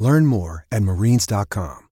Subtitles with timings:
[0.00, 1.86] Learn more at marines.com.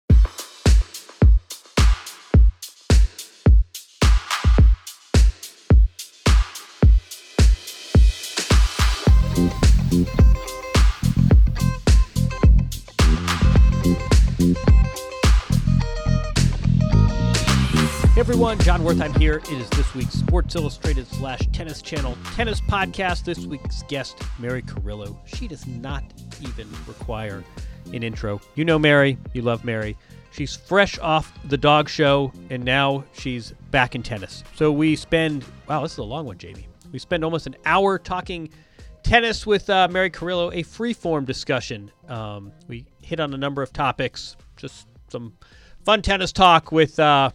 [18.17, 19.37] Everyone, Jon Wertheim here.
[19.37, 23.25] It is this week's Sports Illustrated slash Tennis Channel Tennis Podcast.
[23.25, 25.19] This week's guest, Mary Carillo.
[25.25, 26.03] She does not
[26.41, 27.43] even require
[27.93, 28.41] an intro.
[28.55, 29.97] You know Mary, you love Mary.
[30.31, 34.43] She's fresh off the dog show, and now she's back in tennis.
[34.55, 36.67] So we spend, wow, this is a long one, Jamie.
[36.91, 38.49] We spend almost an hour talking
[39.01, 41.89] tennis with uh, Mary Carillo, a free-form discussion.
[42.09, 45.33] Um, we hit on a number of topics, just some
[45.85, 47.31] fun tennis talk with uh,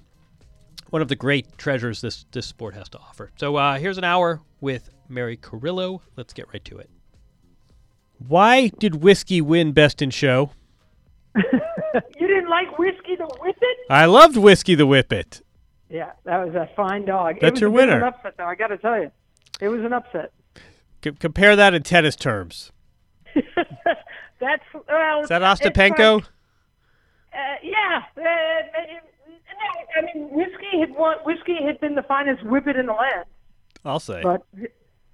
[0.91, 3.31] one of the great treasures this this sport has to offer.
[3.37, 6.03] So uh, here's an hour with Mary Carillo.
[6.17, 6.91] Let's get right to it.
[8.27, 10.51] Why did whiskey win Best in Show?
[11.37, 11.43] you
[12.27, 13.77] didn't like whiskey the whippet?
[13.89, 15.43] I loved Whiskey the Whippet.
[15.89, 17.37] Yeah, that was a fine dog.
[17.41, 18.07] That's it was your a bit of winner.
[18.07, 18.45] An upset, though.
[18.45, 19.11] I got to tell you,
[19.61, 20.33] it was an upset.
[21.03, 22.71] C- compare that in tennis terms.
[23.35, 25.21] That's well.
[25.23, 26.17] Is that Ostapenko?
[26.17, 26.25] like-
[27.33, 28.03] uh, yeah.
[28.17, 28.23] Uh,
[29.97, 31.17] I mean whiskey had won.
[31.25, 33.25] Whiskey had been the finest whippet in the land.
[33.85, 34.23] I'll say.
[34.23, 34.43] But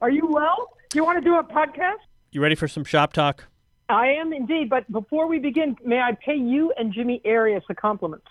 [0.00, 0.70] are you well?
[0.90, 1.98] Do you want to do a podcast?
[2.32, 3.44] You ready for some shop talk?
[3.88, 4.70] I am indeed.
[4.70, 8.22] But before we begin, may I pay you and Jimmy Arias a compliment?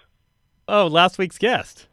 [0.67, 1.88] Oh, last week's guest.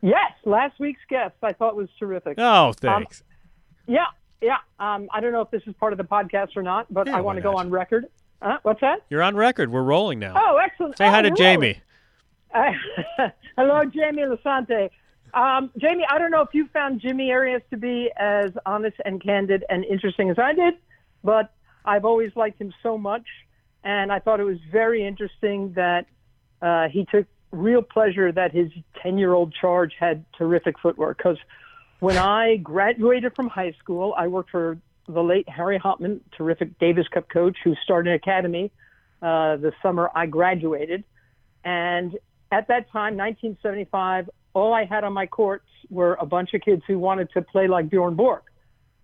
[0.00, 2.34] Yes, last week's guest I thought was terrific.
[2.38, 3.22] Oh, thanks.
[3.86, 4.06] Yeah,
[4.40, 4.58] yeah.
[4.80, 7.16] Um, I don't know if this is part of the podcast or not, but Yeah,
[7.16, 8.06] I want to go on record.
[8.40, 9.04] Uh, what's that?
[9.10, 9.70] You're on record.
[9.70, 10.34] We're rolling now.
[10.36, 10.98] Oh, excellent.
[10.98, 11.80] Say oh, hi to Jamie.
[12.52, 12.72] Uh,
[13.56, 14.90] hello, Jamie Lisanti.
[15.34, 19.22] Um, Jamie, I don't know if you found Jimmy Arias to be as honest and
[19.22, 20.74] candid and interesting as I did,
[21.24, 21.52] but
[21.84, 23.24] I've always liked him so much,
[23.82, 26.06] and I thought it was very interesting that
[26.60, 28.70] uh, he took real pleasure that his
[29.02, 31.18] 10 year old charge had terrific footwork.
[31.18, 31.38] Because
[32.00, 34.78] when I graduated from high school, I worked for
[35.08, 38.70] the late Harry Hopman, terrific Davis Cup coach who started an academy
[39.20, 41.04] uh, the summer I graduated.
[41.64, 42.18] And
[42.50, 46.82] at that time, 1975, all I had on my courts were a bunch of kids
[46.86, 48.42] who wanted to play like Bjorn Borg.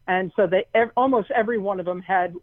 [0.07, 0.65] And so they
[0.97, 2.35] almost every one of them had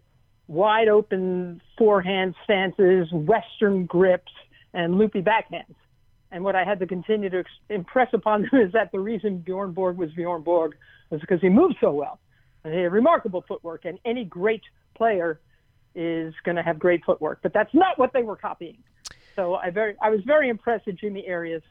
[0.47, 4.31] wide open forehand stances, Western grips,
[4.73, 5.75] and loopy backhands.
[6.31, 9.72] And what I had to continue to impress upon them is that the reason Bjorn
[9.72, 10.75] Borg was Bjorn Borg
[11.09, 12.19] was because he moved so well.
[12.63, 14.63] And he had remarkable footwork, and any great
[14.95, 15.39] player
[15.93, 17.39] is going to have great footwork.
[17.41, 18.77] But that's not what they were copying.
[19.35, 21.63] So I very, I was very impressed that Jimmy Arias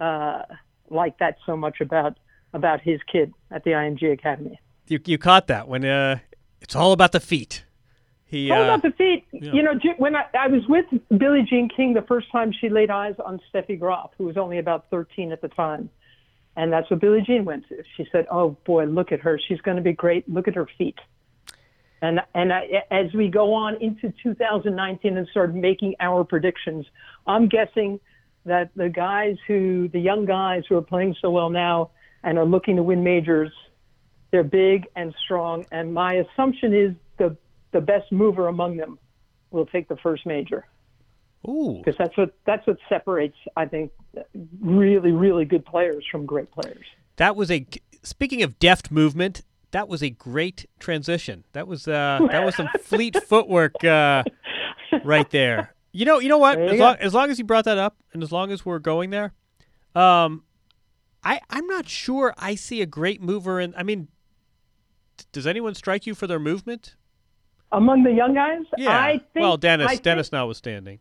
[0.00, 0.42] uh,
[0.90, 2.18] liked that so much about
[2.52, 4.60] about his kid at the IMG Academy.
[4.86, 6.20] You, you caught that when uh,
[6.60, 7.64] it's all about the feet.
[8.26, 9.26] He, All uh, about the feet.
[9.32, 12.90] You know, when I, I was with Billie Jean King the first time she laid
[12.90, 15.90] eyes on Steffi Graf, who was only about 13 at the time.
[16.56, 17.82] And that's what Billie Jean went to.
[17.96, 19.40] She said, "Oh boy, look at her.
[19.48, 20.28] She's going to be great.
[20.28, 20.98] Look at her feet."
[22.00, 26.86] And and I, as we go on into 2019 and start making our predictions,
[27.26, 27.98] I'm guessing
[28.46, 31.90] that the guys who, the young guys who are playing so well now
[32.22, 33.52] and are looking to win majors,
[34.30, 35.66] they're big and strong.
[35.70, 37.36] And my assumption is the
[37.72, 38.98] the best mover among them
[39.50, 40.64] will take the first major
[41.48, 43.92] ooh, because that's what that's what separates, I think,
[44.60, 46.84] really really good players from great players.
[47.16, 47.66] that was a.
[48.02, 51.44] Speaking of deft movement, that was a great transition.
[51.52, 54.22] That was uh, that was some fleet footwork uh,
[55.04, 55.73] right there.
[55.96, 56.56] You know, you know what?
[56.56, 58.80] There As long, as long as you brought that up, and as long as we're
[58.80, 59.32] going there,
[59.94, 60.42] um,
[61.22, 63.72] I I'm not sure I see a great mover in.
[63.76, 64.08] I mean,
[65.16, 66.96] d- does anyone strike you for their movement?
[67.70, 68.98] Among the young guys, Yeah.
[68.98, 69.42] I think.
[69.42, 70.98] well, Dennis, I think- Dennis notwithstanding.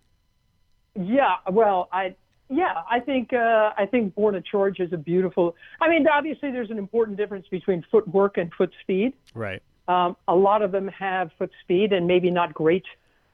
[0.96, 2.16] Yeah, well, I
[2.50, 5.56] yeah, I think uh, I think Borna Coric is a beautiful.
[5.82, 9.14] I mean, obviously, there's an important difference between footwork and foot speed.
[9.34, 9.64] Right.
[9.88, 12.86] Um, a lot of them have foot speed and maybe not great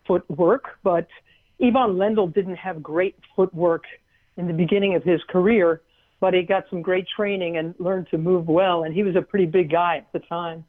[0.07, 1.07] footwork, but
[1.61, 3.83] Ivan Lendl didn't have great footwork
[4.38, 5.81] in the beginning of his career,
[6.19, 8.83] but he got some great training and learned to move well.
[8.83, 10.63] And he was a pretty big guy at the time.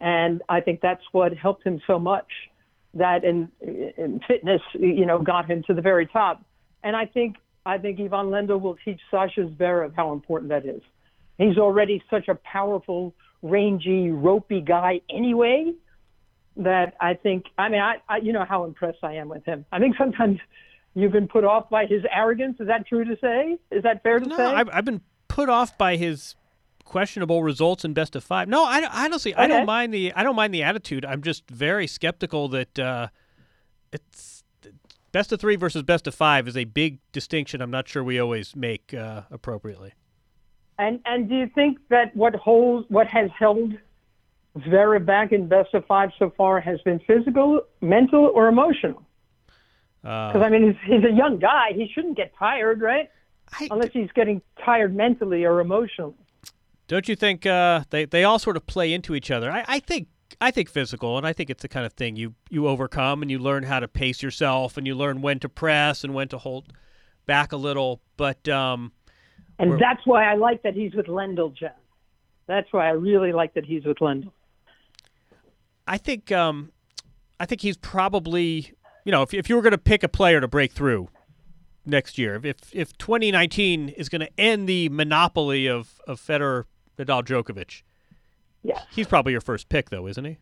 [0.00, 2.28] And I think that's what helped him so much.
[2.94, 6.42] that and, and fitness, you know, got him to the very top.
[6.82, 10.80] And I think I think Ivan Lendl will teach Sascha Zverev how important that is.
[11.36, 15.74] He's already such a powerful, rangy, ropey guy anyway
[16.64, 17.46] that I think.
[17.58, 19.64] I mean, I, I you know how impressed I am with him.
[19.72, 20.38] I think sometimes
[20.94, 22.58] you've been put off by his arrogance.
[22.60, 23.58] Is that true to say?
[23.70, 24.44] Is that fair to no, say?
[24.44, 26.36] I've, I've been put off by his
[26.84, 28.48] questionable results in best of five.
[28.48, 29.44] No, I honestly okay.
[29.44, 31.04] I don't mind the I don't mind the attitude.
[31.04, 33.08] I'm just very skeptical that uh,
[33.92, 34.42] it's
[35.12, 37.60] best of three versus best of five is a big distinction.
[37.60, 39.92] I'm not sure we always make uh, appropriately.
[40.78, 43.72] And and do you think that what holds what has held
[44.58, 49.02] Zverev back in best of five so far has been physical, mental, or emotional?
[50.02, 51.72] Because uh, I mean, he's, he's a young guy.
[51.74, 53.10] He shouldn't get tired, right?
[53.52, 56.14] I, Unless he's getting tired mentally or emotionally.
[56.88, 59.50] Don't you think uh, they they all sort of play into each other?
[59.50, 60.08] I, I think
[60.40, 63.30] I think physical, and I think it's the kind of thing you you overcome and
[63.30, 66.38] you learn how to pace yourself and you learn when to press and when to
[66.38, 66.72] hold
[67.26, 68.00] back a little.
[68.16, 68.92] But um,
[69.58, 71.70] and that's why I like that he's with Lendl, John.
[72.46, 74.32] That's why I really like that he's with Lendl.
[75.90, 76.70] I think um,
[77.40, 78.72] I think he's probably
[79.04, 81.08] you know if if you were going to pick a player to break through
[81.84, 86.64] next year, if if 2019 is going to end the monopoly of of Federer
[86.96, 87.82] Nadal Djokovic.
[88.62, 88.80] Yeah.
[88.90, 90.38] He's probably your first pick, though, isn't he?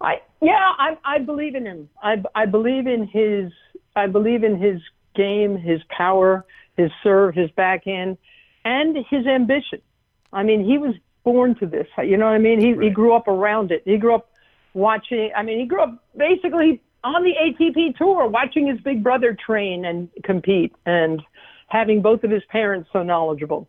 [0.00, 1.88] I yeah, I I believe in him.
[2.00, 3.50] I I believe in his
[3.96, 4.80] I believe in his
[5.16, 6.46] game, his power,
[6.76, 8.16] his serve, his backhand,
[8.64, 9.80] and his ambition.
[10.32, 10.94] I mean, he was
[11.24, 11.88] born to this.
[11.98, 12.60] You know what I mean?
[12.60, 12.84] He right.
[12.84, 13.82] he grew up around it.
[13.84, 14.27] He grew up
[14.74, 15.30] watching.
[15.36, 19.84] I mean, he grew up basically on the ATP tour, watching his big brother train
[19.84, 21.22] and compete, and
[21.68, 23.68] having both of his parents so knowledgeable.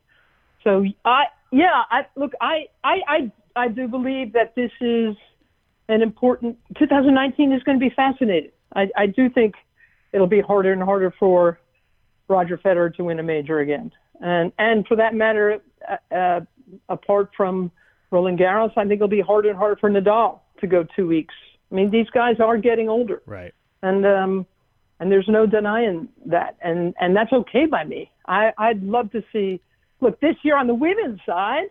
[0.64, 5.16] So I yeah, I look, I, I, I, I do believe that this is
[5.88, 6.58] an important.
[6.78, 8.52] 2019 is going to be fascinating.
[8.76, 9.56] I, I do think
[10.12, 11.60] it'll be harder and harder for
[12.28, 13.92] Roger Federer to win a major again,
[14.22, 15.60] and and for that matter,
[15.90, 16.42] uh, uh,
[16.88, 17.72] apart from
[18.12, 21.34] Roland Garros, I think it'll be harder and harder for Nadal to go two weeks.
[21.72, 23.54] I mean, these guys are getting older, right?
[23.82, 24.46] And um,
[25.00, 28.12] and there's no denying that, and and that's okay by me.
[28.28, 29.62] I I'd love to see
[30.02, 31.68] Look, this year on the women's side,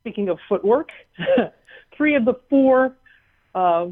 [0.00, 0.90] speaking of footwork,
[1.96, 2.96] three of the four
[3.54, 3.86] uh,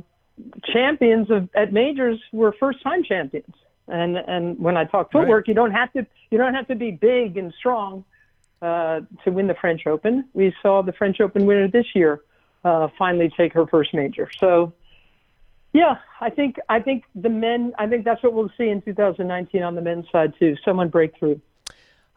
[0.72, 3.54] champions of, at majors were first-time champions.
[3.86, 5.48] And and when I talk footwork, right.
[5.48, 8.04] you don't have to you don't have to be big and strong
[8.62, 10.26] uh, to win the French Open.
[10.32, 12.22] We saw the French Open winner this year
[12.64, 14.28] uh, finally take her first major.
[14.38, 14.72] So,
[15.72, 17.72] yeah, I think I think the men.
[17.78, 20.56] I think that's what we'll see in 2019 on the men's side too.
[20.64, 21.40] Someone break through.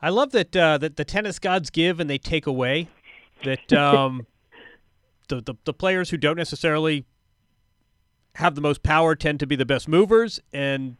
[0.01, 2.87] I love that uh, that the tennis gods give and they take away.
[3.43, 4.27] That um,
[5.27, 7.05] the, the the players who don't necessarily
[8.35, 10.97] have the most power tend to be the best movers, and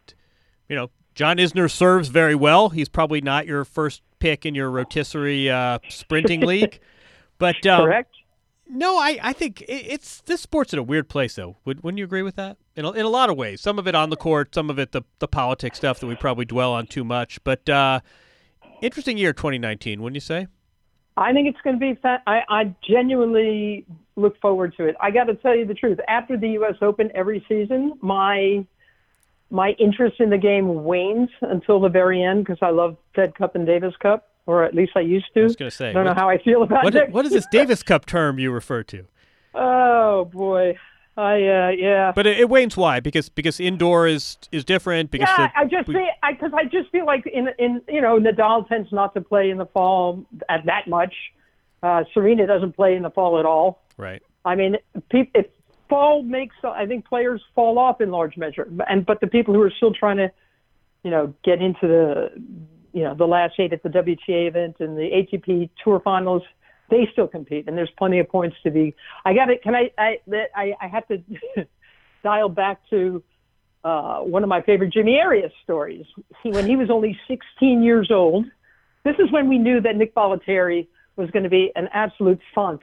[0.68, 2.70] you know John Isner serves very well.
[2.70, 6.80] He's probably not your first pick in your rotisserie uh, sprinting league,
[7.38, 8.17] but um, correct.
[8.70, 11.58] No, I, I think it's this sport's in a weird place though.
[11.66, 12.58] Would, wouldn't you agree with that?
[12.76, 14.78] In a, in a lot of ways, some of it on the court, some of
[14.78, 17.42] it the the politics stuff that we probably dwell on too much.
[17.44, 18.02] But uh,
[18.82, 20.48] Interesting year 2019, wouldn't you say?
[21.16, 21.96] I think it's going to be.
[22.00, 23.86] Fa- I, I genuinely
[24.16, 24.96] look forward to it.
[25.02, 26.00] I got to tell you the truth.
[26.08, 26.76] After the U.S.
[26.82, 28.66] Open every season, my
[29.50, 33.56] my interest in the game wanes until the very end because I love Fed Cup
[33.56, 35.42] and Davis Cup, or at least I used to.
[35.42, 35.90] I was going to say.
[35.90, 37.12] I don't know how I feel about what, it.
[37.12, 39.06] What is this Davis Cup term you refer to?
[39.60, 40.78] Oh boy,
[41.16, 42.12] I uh, yeah.
[42.14, 43.00] But it, it, wanes why?
[43.00, 45.10] Because because indoor is is different.
[45.10, 48.02] Because yeah, the, I just we, I because I just feel like in in you
[48.02, 51.14] know Nadal tends not to play in the fall at that much.
[51.82, 53.82] Uh, Serena doesn't play in the fall at all.
[53.98, 54.22] Right.
[54.46, 54.78] I mean,
[55.12, 55.48] if
[55.90, 59.62] fall makes I think players fall off in large measure, and but the people who
[59.62, 60.32] are still trying to,
[61.04, 62.32] you know, get into the
[62.98, 66.42] you know the last eight at the WTA event and the ATP Tour Finals
[66.90, 68.96] they still compete, and there's plenty of points to be.
[69.26, 69.62] I got it.
[69.62, 69.92] Can I?
[69.98, 70.18] I
[70.56, 71.22] I, I have to
[72.24, 73.22] dial back to
[73.84, 76.06] uh, one of my favorite Jimmy Arias stories.
[76.42, 78.46] He, when he was only 16 years old,
[79.04, 80.88] this is when we knew that Nick Bollettieri
[81.18, 82.82] was going to be an absolute font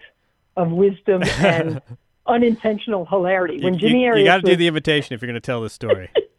[0.57, 1.81] of wisdom and
[2.27, 3.65] unintentional hilarity.
[3.65, 5.61] When Jimmy you, Arias, you got to do the invitation if you're going to tell
[5.61, 6.11] this story.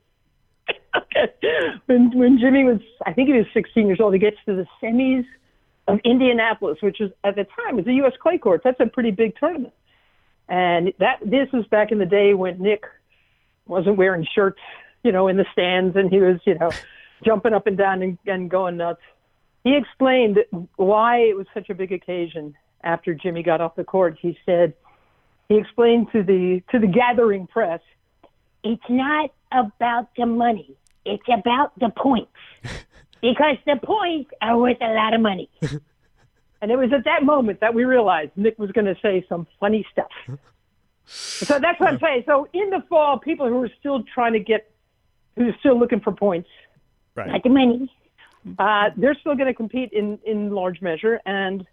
[0.97, 1.33] okay.
[1.85, 4.65] When when Jimmy was, I think he was 16 years old, he gets to the
[4.81, 5.25] semis
[5.87, 8.13] of Indianapolis, which was at the time was the U.S.
[8.21, 8.63] clay courts.
[8.63, 9.73] That's a pretty big tournament.
[10.47, 12.83] And that this was back in the day when Nick
[13.67, 14.59] wasn't wearing shirts,
[15.03, 16.71] you know, in the stands, and he was, you know,
[17.23, 19.01] jumping up and down and, and going nuts.
[19.63, 20.39] He explained
[20.75, 24.17] why it was such a big occasion after Jimmy got off the court.
[24.19, 24.73] He said
[25.49, 27.81] he explained to the to the gathering press
[28.65, 30.75] it's not about the money.
[31.05, 32.31] It's about the points.
[33.21, 35.49] because the points are worth a lot of money.
[36.61, 39.45] And it was at that moment that we realized Nick was going to say some
[39.59, 40.09] funny stuff.
[41.05, 42.23] so that's what I'm saying.
[42.25, 44.71] So in the fall, people who are still trying to get,
[45.35, 46.49] who are still looking for points,
[47.15, 47.27] Right.
[47.27, 47.89] Not the money.
[48.59, 51.21] uh, they're still going to compete in, in large measure.
[51.25, 51.65] And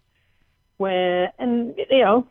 [0.77, 2.27] when, and you know,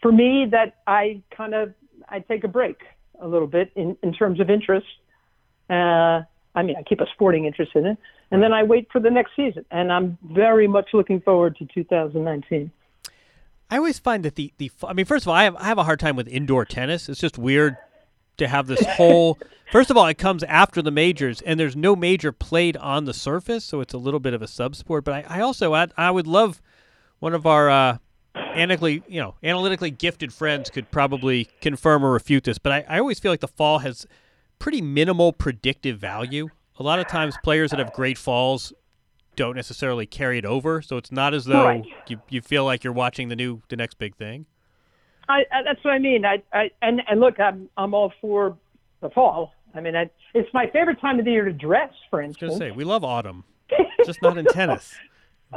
[0.00, 1.74] for me, that I kind of,
[2.08, 2.78] I take a break
[3.20, 4.86] a little bit in, in terms of interest.
[5.72, 6.24] Uh,
[6.54, 7.98] I mean, I keep a sporting interest in it,
[8.30, 9.64] and then I wait for the next season.
[9.70, 12.70] And I'm very much looking forward to 2019.
[13.70, 15.78] I always find that the, the I mean, first of all, I have, I have
[15.78, 17.08] a hard time with indoor tennis.
[17.08, 17.78] It's just weird
[18.36, 19.38] to have this whole.
[19.70, 23.14] first of all, it comes after the majors, and there's no major played on the
[23.14, 25.04] surface, so it's a little bit of a sub sport.
[25.04, 26.60] But I, I also I, I would love
[27.18, 27.98] one of our uh,
[28.34, 32.58] analytically you know analytically gifted friends could probably confirm or refute this.
[32.58, 34.06] But I, I always feel like the fall has
[34.62, 36.48] pretty minimal predictive value.
[36.78, 38.72] A lot of times, players that have great falls
[39.34, 41.84] don't necessarily carry it over, so it's not as though Right.
[42.06, 44.46] you, you feel like you're watching the new the next big thing.
[45.28, 46.24] I, I that's what I mean.
[46.24, 48.56] I, I and and look, I'm I'm all for
[49.00, 49.52] the fall.
[49.74, 51.92] I mean, I, it's my favorite time of the year to dress.
[52.08, 53.44] For instance, I was say we love autumn,
[54.06, 54.94] just not in tennis.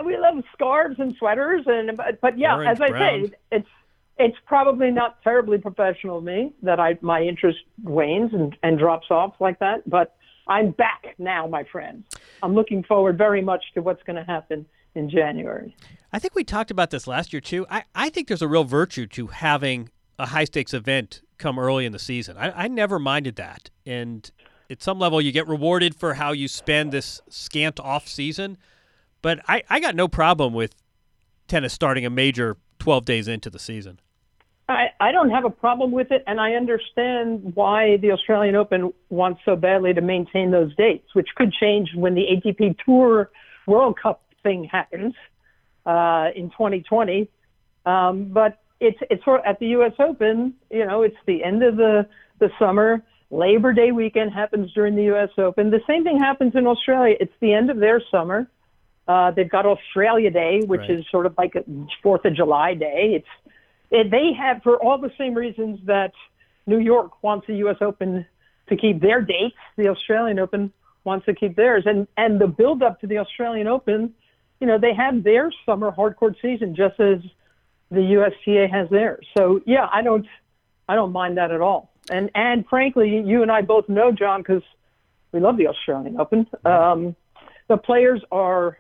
[0.03, 3.27] we love scarves and sweaters, and but, but yeah, Orange, as I brown.
[3.27, 3.69] say, it's
[4.17, 9.07] it's probably not terribly professional of me that I my interest wanes and, and drops
[9.09, 9.89] off like that.
[9.89, 10.15] But
[10.47, 12.03] I'm back now, my friend.
[12.41, 15.75] I'm looking forward very much to what's going to happen in January.
[16.13, 17.65] I think we talked about this last year too.
[17.69, 21.85] I, I think there's a real virtue to having a high stakes event come early
[21.85, 22.37] in the season.
[22.37, 24.31] I, I never minded that, and
[24.69, 28.57] at some level, you get rewarded for how you spend this scant off season.
[29.21, 30.75] But I, I got no problem with
[31.47, 33.99] tennis starting a major 12 days into the season.
[34.67, 38.93] I, I don't have a problem with it, and I understand why the Australian Open
[39.09, 43.29] wants so badly to maintain those dates, which could change when the ATP Tour
[43.67, 45.13] World Cup thing happens
[45.85, 47.29] uh, in 2020.
[47.85, 49.93] Um, but it's it's sort at the U.S.
[49.99, 52.07] Open, you know, it's the end of the
[52.39, 53.03] the summer.
[53.31, 55.29] Labor Day weekend happens during the U.S.
[55.37, 55.69] Open.
[55.71, 57.15] The same thing happens in Australia.
[57.19, 58.49] It's the end of their summer.
[59.07, 60.91] Uh, they've got Australia Day, which Right.
[60.91, 61.63] is sort of like a
[62.01, 63.13] Fourth of July day.
[63.15, 63.44] It's it,
[63.89, 66.11] they have for all the same reasons that
[66.65, 67.77] New York wants the U.S.
[67.81, 68.25] Open
[68.67, 69.55] to keep their dates.
[69.77, 70.71] The Australian Open
[71.03, 74.13] wants to keep theirs, and and the build up to the Australian Open,
[74.59, 77.19] you know, they have their summer hardcourt season just as
[77.91, 79.25] the USTA has theirs.
[79.37, 80.25] So yeah, I don't
[80.89, 81.91] I don't mind that at all.
[82.09, 84.63] And and frankly, you and I both know John because
[85.31, 86.47] we love the Australian Open.
[86.65, 87.15] Um,
[87.67, 88.77] the players are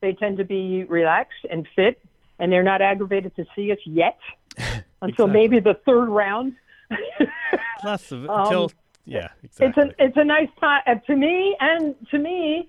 [0.00, 2.00] they tend to be relaxed and fit,
[2.42, 4.18] and they're not aggravated to see us yet
[5.00, 5.32] until Exactly.
[5.32, 6.54] maybe the third round.
[7.84, 8.70] Less of, until Um,
[9.06, 12.68] yeah, it's a it's a nice time uh, to me, and to me,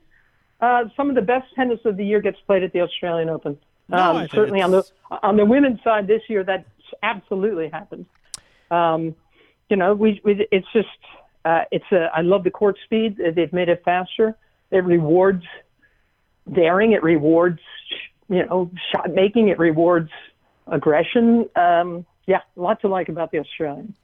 [0.62, 3.58] uh, some of the best tennis of the year gets played at the Australian Open.
[3.90, 4.84] No, Um, think certainly on the
[5.22, 6.66] on the women's side this year, that
[7.02, 8.06] absolutely happened.
[8.72, 9.16] Um,
[9.70, 10.88] you know, we, we it's just
[11.46, 13.18] uh, it's a I love the court speed.
[13.36, 14.36] They've made it faster.
[14.72, 15.46] It rewards
[16.52, 16.94] daring.
[16.94, 17.60] It rewards
[18.34, 19.48] you know shot making.
[19.50, 20.10] It rewards
[20.68, 21.50] aggression.
[21.56, 23.96] Um, yeah, a lot to like about the Australian.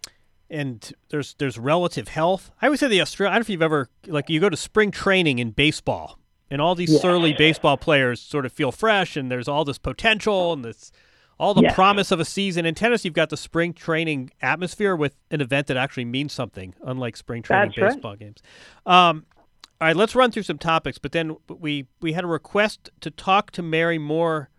[0.49, 2.51] and there's there's relative health.
[2.61, 3.33] I always say the Australian.
[3.33, 6.19] I don't know if you've ever like you go to spring training in baseball,
[6.49, 6.99] and all these Yeah.
[6.99, 10.91] surly baseball players sort of feel fresh, and there's all this potential and this
[11.41, 11.73] all the Yes.
[11.73, 12.65] promise of a season.
[12.65, 16.75] In tennis, you've got the spring training atmosphere with an event that actually means something,
[16.83, 17.93] unlike spring training That's right.
[17.93, 18.41] baseball games.
[18.85, 19.25] Um,
[19.81, 23.09] all right, let's run through some topics, but then we we had a request to
[23.11, 24.49] talk to Mary Moore.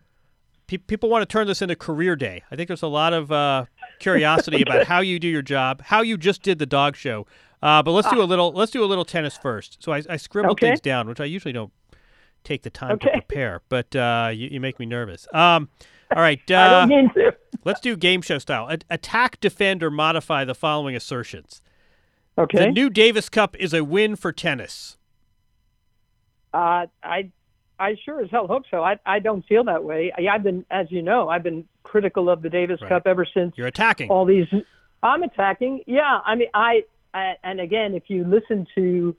[0.66, 2.42] Pe- people want to turn this into career day.
[2.50, 3.66] I think there's a lot of uh,
[3.98, 7.26] curiosity about how you do your job, how you just did the dog show.
[7.62, 9.82] Uh, but let's do a little let's do a little tennis first.
[9.82, 10.68] So I, I scribbled Okay.
[10.68, 11.72] things down, which I usually don't
[12.42, 15.28] take the time to prepare, but uh, you, you make me nervous.
[15.34, 15.68] Um,
[16.16, 17.36] all right, I uh, don't mean to.
[17.64, 18.68] let's do game show style.
[18.70, 21.60] A- attack, defend, or modify the following assertions.
[22.38, 22.58] Okay.
[22.58, 24.96] The new Davis Cup is a win for tennis.
[26.52, 27.30] Uh, I,
[27.78, 28.82] I sure as hell hope so.
[28.82, 30.12] I, I don't feel that way.
[30.16, 32.88] I, I've been, as you know, I've been critical of the Davis Right.
[32.88, 34.10] Cup ever since You're attacking.
[34.10, 34.46] all these.
[35.02, 35.82] I'm attacking.
[35.86, 36.82] Yeah, I mean, I,
[37.14, 39.16] I and again, if you listen to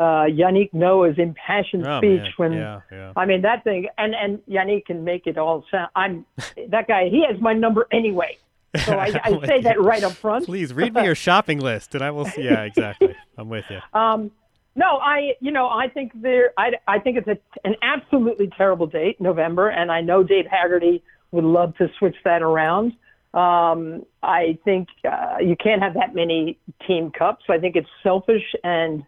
[0.00, 2.32] uh, Yannick Noah's impassioned Oh, speech man.
[2.36, 2.52] when.
[2.52, 3.12] yeah, yeah.
[3.16, 5.90] I mean that thing, and and Yannick can make it all sound.
[5.96, 6.24] I'm
[6.68, 7.08] that guy.
[7.10, 8.38] He has my number anyway,
[8.86, 9.62] so I, I say you.
[9.62, 10.46] that right up front.
[10.46, 12.24] Please read me your shopping list, and I will.
[12.26, 12.42] See.
[12.44, 13.14] Yeah, exactly.
[13.36, 13.80] I'm with you.
[13.92, 14.30] Um,
[14.78, 18.86] no, I, you know, I think there, I, I think it's a, an absolutely terrible
[18.86, 22.92] date, November, and I know Dave Haggerty would love to switch that around.
[23.34, 27.44] Um, I think uh, you can't have that many team cups.
[27.50, 29.02] I think it's selfish and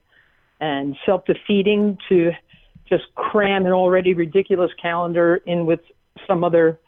[0.61, 2.33] and self defeating to
[2.89, 5.81] just cram an already ridiculous calendar in with
[6.27, 6.81] some other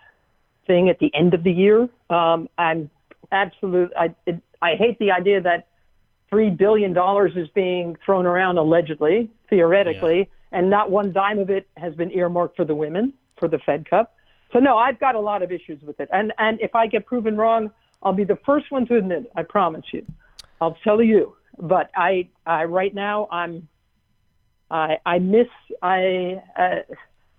[0.67, 1.89] thing at the end of the year.
[2.11, 2.91] Um, I'm
[3.31, 3.93] absolute.
[3.97, 5.69] I it, I hate the idea that
[6.33, 11.69] three billion dollars is being thrown around allegedly, theoretically, and not one dime of it
[11.77, 14.15] has been earmarked for the women for the Fed Cup.
[14.51, 17.05] So no, I've got a lot of issues with it, and and if I get
[17.05, 17.71] proven wrong,
[18.03, 19.33] I'll be the first one to admit it.
[19.37, 20.07] I promise you.
[20.59, 21.37] I'll tell you.
[21.59, 23.69] But I, I right now I'm,
[24.71, 25.49] I I miss
[25.83, 26.95] I uh,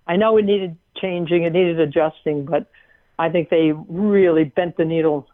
[0.06, 2.70] I know it needed changing, it needed adjusting, but
[3.18, 5.28] I think they really bent the needle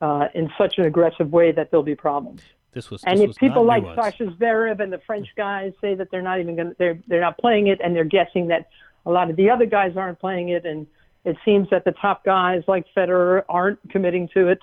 [0.00, 2.42] uh, in such an aggressive way that there'll be problems.
[2.74, 3.84] This was and this if was people like.
[3.84, 7.38] Sascha Zverev and the French guys say that they're not even going they're they're not
[7.38, 8.68] playing it, and they're guessing that
[9.06, 10.86] a lot of the other guys aren't playing it, and
[11.24, 14.60] it seems that the top guys like Federer aren't committing to it.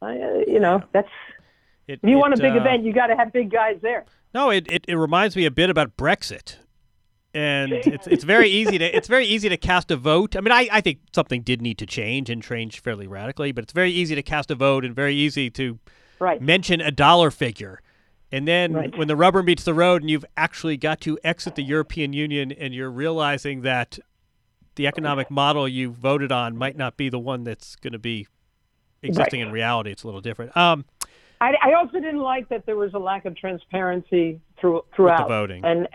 [0.00, 0.12] Uh,
[0.46, 1.08] you know, that's
[1.86, 4.04] It- if you want a big uh, event, you got to have big guys there.
[4.32, 6.56] No, it, it, it reminds me a bit about Brexit.
[7.32, 10.36] And it's it's very easy to it's very easy to cast a vote.
[10.36, 13.64] I mean, I, I think something did need to change and change fairly radically, but
[13.64, 15.78] it's very easy to cast a vote and very easy to
[16.18, 16.40] Right.
[16.40, 17.80] mention a dollar figure.
[18.32, 18.96] And then Right.
[18.96, 22.50] when the rubber meets the road and you've actually got to exit the European Union
[22.52, 23.98] and you're realizing that
[24.76, 28.26] the economic model you voted on might not be the one that's going to be
[29.02, 30.56] existing in reality, it's a little different.
[30.56, 30.84] Um,
[31.40, 35.64] I, I also didn't like that there was a lack of transparency through, throughout voting.
[35.64, 35.88] and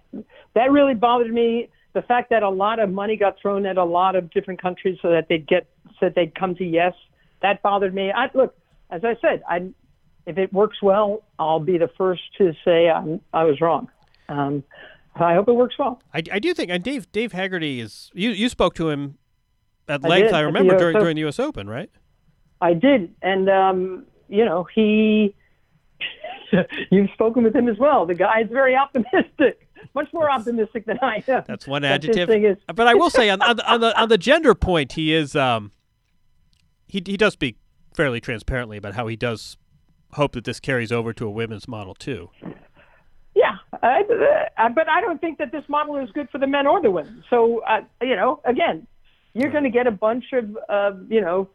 [0.54, 1.70] that really bothered me.
[1.94, 5.00] The fact that a lot of money got thrown at a lot of different countries
[5.02, 5.68] so that they'd get
[6.00, 6.94] so that they'd come to yes,
[7.42, 8.12] that bothered me.
[8.12, 8.56] I look,
[8.92, 9.70] as I said, I
[10.26, 13.90] if it works well, I'll be the first to say I'm, I was wrong.
[14.28, 14.64] Um,
[15.16, 16.02] I hope it works well.
[16.14, 19.18] I, I do think, and Dave Dave Haggerty is you you spoke to him
[19.88, 20.28] at I length.
[20.28, 21.02] did, I remember during Open.
[21.04, 21.40] during the U.S.
[21.40, 21.90] Open, right?
[22.62, 25.36] I did, and um, you know he.
[26.92, 28.06] You've spoken with him as well.
[28.08, 31.44] The guy is very optimistic, much more optimistic than I am.
[31.48, 32.30] That's one adjective.
[32.30, 35.14] is- but I will say on, on, the, on the on the gender point, he
[35.14, 35.72] is um
[36.88, 37.58] he he does speak
[37.94, 39.58] fairly transparently about how he does
[40.14, 42.30] hope that this carries over to a women's model too.
[43.36, 44.02] Yeah, I,
[44.58, 46.92] uh, but I don't think that this model is good for the men or the
[46.92, 47.24] women.
[47.30, 48.88] So, uh, you know, again,
[49.34, 51.50] you're going to get a bunch of, uh, you know,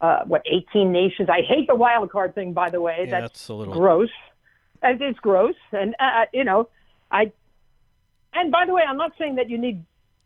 [0.00, 1.28] uh, what, 18 nations.
[1.30, 3.04] I hate the wild card thing, by the way.
[3.04, 4.10] Yeah, that's, that's a little- gross.
[4.82, 5.54] And it's gross.
[5.72, 6.68] And, uh, you know,
[7.10, 7.32] I,
[8.34, 9.84] and by the way, I'm not saying that you need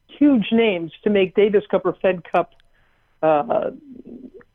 [0.09, 2.55] huge names to make Davis Cup or Fed Cup
[3.23, 3.71] uh,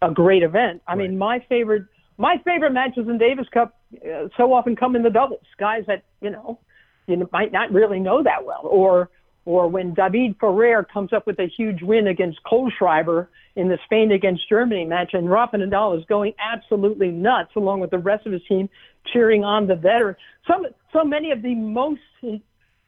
[0.01, 0.81] a great event.
[0.87, 1.85] I mean, my favorite
[2.17, 5.45] my favorite matches in Davis Cup uh, so often come in the doubles.
[5.59, 6.59] Guys that you know
[7.07, 9.09] you might not really know that well, or
[9.45, 14.11] or when David Ferrer comes up with a huge win against Kohlschreiber in the Spain
[14.11, 18.31] against Germany match, and Rafa Nadal is going absolutely nuts along with the rest of
[18.31, 18.69] his team
[19.11, 20.15] cheering on the veteran.
[20.47, 22.01] Some so many of the most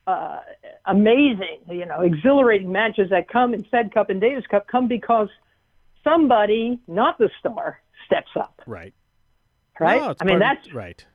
[0.08, 0.40] uh,
[0.86, 5.30] amazing, you know, exhilarating matches that come in Fed Cup and Davis Cup come because
[6.04, 8.62] somebody, not the star, steps up.
[8.66, 8.94] Right.
[9.80, 10.00] Right?
[10.02, 11.06] No, I mean, part of- that's right.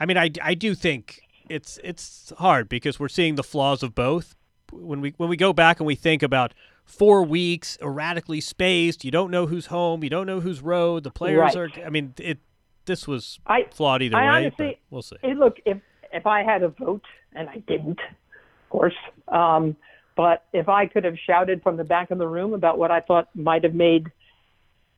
[0.00, 3.94] I mean, I, I do think it's it's hard because we're seeing the flaws of
[3.94, 4.34] both.
[4.72, 9.10] When we when we go back and we think about four weeks erratically spaced, you
[9.10, 11.04] don't know who's home, you don't know who's road.
[11.04, 11.78] The players Right.
[11.78, 11.86] are.
[11.86, 12.38] I mean, it.
[12.86, 14.46] This was I- flawed either I way.
[14.46, 15.16] honestly- we'll see.
[15.22, 15.78] Hey, look, if
[16.12, 18.96] if I had a vote, and I didn't, of course,
[19.28, 19.76] um,
[20.16, 23.00] but if I could have shouted from the back of the room about what I
[23.00, 24.10] thought might have made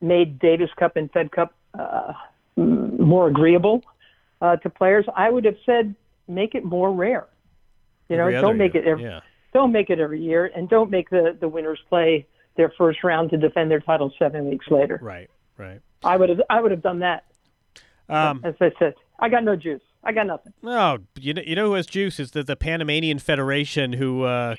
[0.01, 2.13] made Davis Cup and Fed Cup uh,
[2.55, 3.83] more agreeable
[4.41, 5.95] uh, to players, I would have said
[6.27, 7.27] make it more rare.
[8.09, 9.21] You know, don't make year, it every, yeah.
[9.53, 13.31] don't make it every year, and don't make the the winners play their first round
[13.31, 14.99] to defend their title seven weeks later.
[15.01, 15.29] Right.
[15.57, 15.81] Right.
[16.03, 17.25] I would have I would have done that.
[18.07, 19.81] Um, As I said, I got no juice.
[20.03, 20.53] I got nothing.
[20.61, 24.55] No, you know, you know who has juice is the, the Panamanian Federation who uh,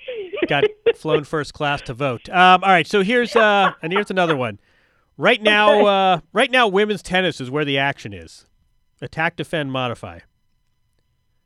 [0.49, 0.65] got
[0.97, 2.29] flown first class to vote.
[2.29, 4.59] Um, all right, so here's uh, and here's another one.
[5.19, 8.47] Right now, uh, right now, women's tennis is where the action is.
[9.01, 10.21] Attack, defend, modify.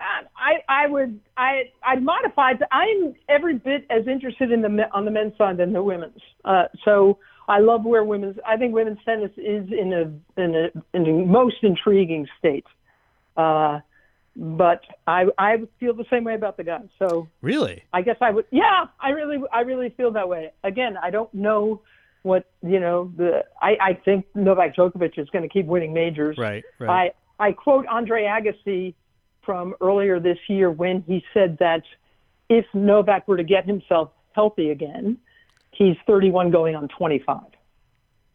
[0.00, 2.62] I, I would I I'd modify it.
[2.72, 6.20] I'm every bit as interested in the on the men's side than the women's.
[6.44, 8.36] Uh, so I love where women's.
[8.46, 12.64] I think women's tennis is in a in a in a most intriguing state.
[13.36, 13.80] Uh,
[14.34, 16.88] but I I feel the same way about the guys.
[16.98, 17.84] So Really?
[17.92, 18.46] I guess I would.
[18.50, 20.52] Yeah, I really I really feel that way.
[20.64, 21.82] Again, I don't know
[22.22, 23.12] what you know.
[23.16, 26.36] The I I think Novak Djokovic is going to keep winning majors.
[26.38, 26.64] Right.
[26.78, 27.12] Right.
[27.38, 28.94] I, I quote Andre Agassi
[29.44, 31.82] from earlier this year when he said that
[32.48, 35.16] if Novak were to get himself healthy again,
[35.72, 37.40] he's 31 going on 25.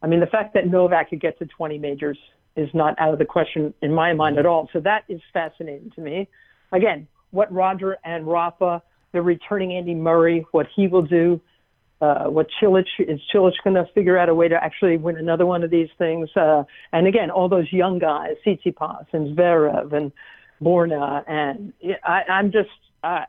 [0.02, 2.18] I mean, the fact that Novak could get to 20 majors
[2.56, 4.68] is not out of the question in my mind at all.
[4.72, 6.28] So that is fascinating to me.
[6.72, 11.40] Again, what Roger and Rafa, the returning Andy Murray, what he will do,
[12.00, 15.46] uh, what Cilic is Cilic going to figure out a way to actually win another
[15.46, 16.28] one of these things?
[16.36, 20.12] Uh, and again, all those young guys, Tsitsipas and Zverev and
[20.62, 21.72] Borna, and
[22.04, 22.70] I, I'm just
[23.02, 23.24] uh,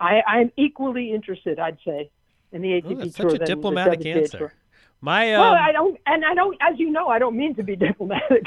[0.00, 2.10] I, I'm equally interested, I'd say,
[2.52, 4.38] in the ATP Ooh, that's Tour such a diplomatic answer.
[4.38, 4.54] Tour.
[5.00, 7.62] My um, Well, I don't, and I don't, as you know, I don't mean to
[7.62, 8.46] be diplomatic.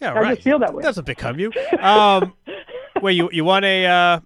[0.00, 0.34] yeah, I right.
[0.34, 0.80] just feel that way.
[0.80, 1.52] It doesn't become you.
[1.80, 2.34] Um,
[3.02, 4.20] wait, you you want a uh,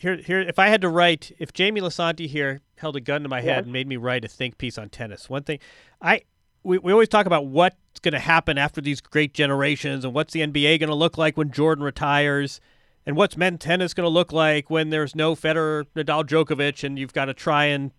[0.00, 0.40] here here?
[0.40, 3.56] If I had to write, if Jamie Lisanti here held a gun to my head
[3.56, 3.64] Yes.
[3.64, 5.58] and made me write a think piece on tennis, one thing
[6.00, 6.22] I
[6.62, 10.32] we, we always talk about what's going to happen after these great generations and what's
[10.32, 12.60] the NBA going to look like when Jordan retires.
[13.06, 16.98] And what's men's tennis going to look like when there's no Federer, Nadal, Djokovic, and
[16.98, 17.90] you've got to try and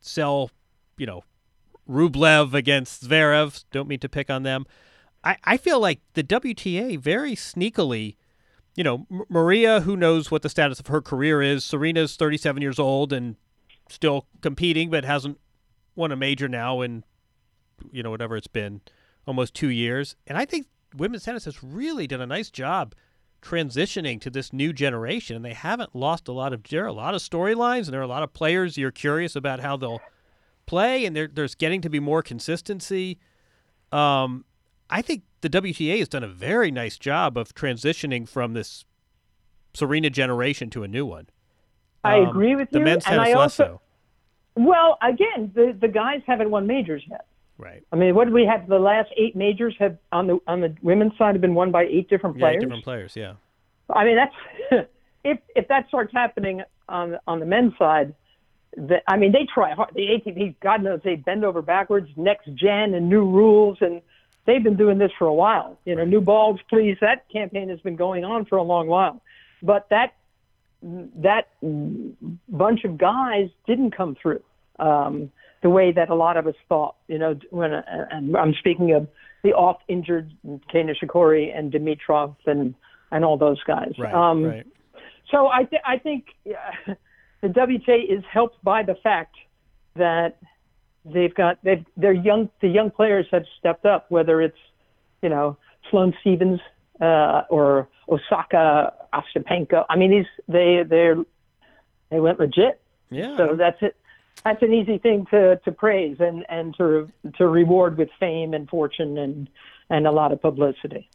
[0.00, 0.50] sell,
[0.98, 1.22] you know,
[1.88, 3.64] Rublev against Zverev.
[3.70, 4.66] Don't mean to pick on them.
[5.22, 8.16] I, I feel like the WTA very sneakily,
[8.80, 11.66] you know, M- Maria, who knows what the status of her career is.
[11.66, 13.36] Serena's 37 years old and
[13.90, 15.38] still competing, but hasn't
[15.94, 17.04] won a major now in,
[17.92, 18.80] you know, whatever it's been,
[19.26, 20.16] almost two years.
[20.26, 20.66] And I think
[20.96, 22.94] women's tennis has really done a nice job
[23.42, 26.62] transitioning to this new generation, and they haven't lost a lot of.
[26.62, 29.36] There are a lot of storylines, and there are a lot of players you're curious
[29.36, 30.00] about how they'll
[30.64, 33.18] play, and there, there's getting to be more consistency.
[33.92, 34.46] Um,
[34.88, 38.84] I think the WTA has done a very nice job of transitioning from this
[39.74, 41.28] Serena generation to a new one.
[42.02, 43.80] I Um, agree with the you, men's and tennis I less also,
[44.56, 44.62] so.
[44.62, 47.26] well, again, the the guys haven't won majors yet.
[47.58, 47.84] Right.
[47.92, 48.66] I mean, what do we have?
[48.68, 51.84] The last eight majors have on the on the women's side have been won by
[51.84, 52.54] eight different players.
[52.54, 53.16] Yeah, different players.
[53.16, 53.34] Yeah.
[53.94, 54.88] I mean, that's
[55.24, 58.14] if if that starts happening on on the men's side,
[58.78, 59.90] that I mean, they try hard.
[59.94, 64.00] The ATP, God knows, they bend over backwards, next gen and new rules, and
[64.46, 65.78] they've been doing this for a while.
[65.84, 66.96] You know, new balls, please.
[67.00, 69.22] That campaign has been going on for a long while,
[69.62, 70.14] but that
[70.82, 71.48] that
[72.48, 74.42] bunch of guys didn't come through
[74.78, 75.30] um,
[75.62, 76.96] the way that a lot of us thought.
[77.08, 79.08] You know, when uh, and I'm speaking of
[79.42, 80.32] the oft-injured
[80.70, 82.74] Kei Nishikori and Dimitrov and
[83.10, 83.92] and all those guys.
[83.98, 84.14] Right.
[84.14, 84.66] Um, right.
[85.30, 86.94] so I, th- I think uh,
[87.42, 89.34] the WTA is helped by the fact
[89.96, 90.38] that
[91.04, 94.58] they've got they've they're young the young players have stepped up whether it's
[95.22, 95.56] you know
[95.90, 96.60] Sloane Stevens
[97.00, 101.14] uh, or Osaka Ostapenko I mean these they they
[102.10, 103.36] they went legit Yeah.
[103.36, 103.96] so that's it
[104.44, 108.68] that's an easy thing to to praise and and to to reward with fame and
[108.68, 109.48] fortune and
[109.90, 111.08] and a lot of publicity.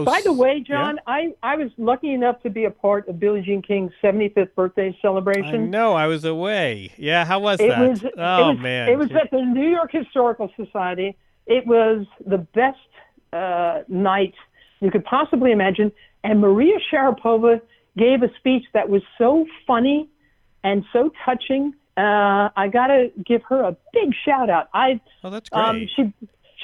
[0.00, 0.74] Oh, By the way, yeah?
[0.76, 4.54] John, I, I was lucky enough to be a part of Billie Jean King's 75th
[4.54, 5.70] birthday celebration.
[5.70, 6.92] No, I was away.
[6.96, 7.24] Yeah.
[7.24, 7.88] How was It that?
[7.88, 8.08] was, oh
[8.50, 8.88] it was, man.
[8.88, 11.16] It was at the New York Historical Society.
[11.46, 12.78] It was the best
[13.32, 14.34] uh, night
[14.80, 15.92] you could possibly imagine.
[16.24, 17.60] And Maria Sharapova
[17.96, 20.08] gave a speech that was so funny
[20.62, 21.74] and so touching.
[21.96, 24.68] Uh, I got to give her a big shout out.
[24.72, 25.62] I oh, that's great.
[25.62, 26.12] um, she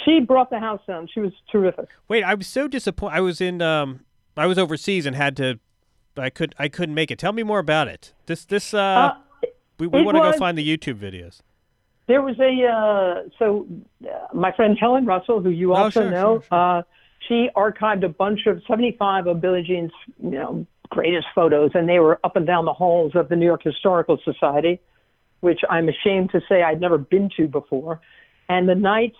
[0.04, 1.08] she brought the house down.
[1.12, 1.88] She was terrific.
[2.08, 3.16] Wait, I was so disappointed.
[3.16, 4.00] I was in um
[4.36, 5.58] I was overseas and had to
[6.16, 7.18] I could I couldn't make it.
[7.18, 8.12] Tell me more about it.
[8.26, 9.14] This this uh, Uh,
[9.78, 11.40] we, we want to go find the YouTube videos.
[12.08, 13.66] There was a uh, so
[14.04, 16.78] uh, my friend Helen Russell, who you Oh, also sure, know, sure, sure.
[16.78, 16.82] Uh,
[17.28, 21.98] she archived a bunch of 75 of Billie Jean's you know greatest photos, and they
[21.98, 24.80] were up and down the halls of the New York Historical Society,
[25.40, 28.00] which I'm ashamed to say I'd never been to before.
[28.48, 29.14] And the night,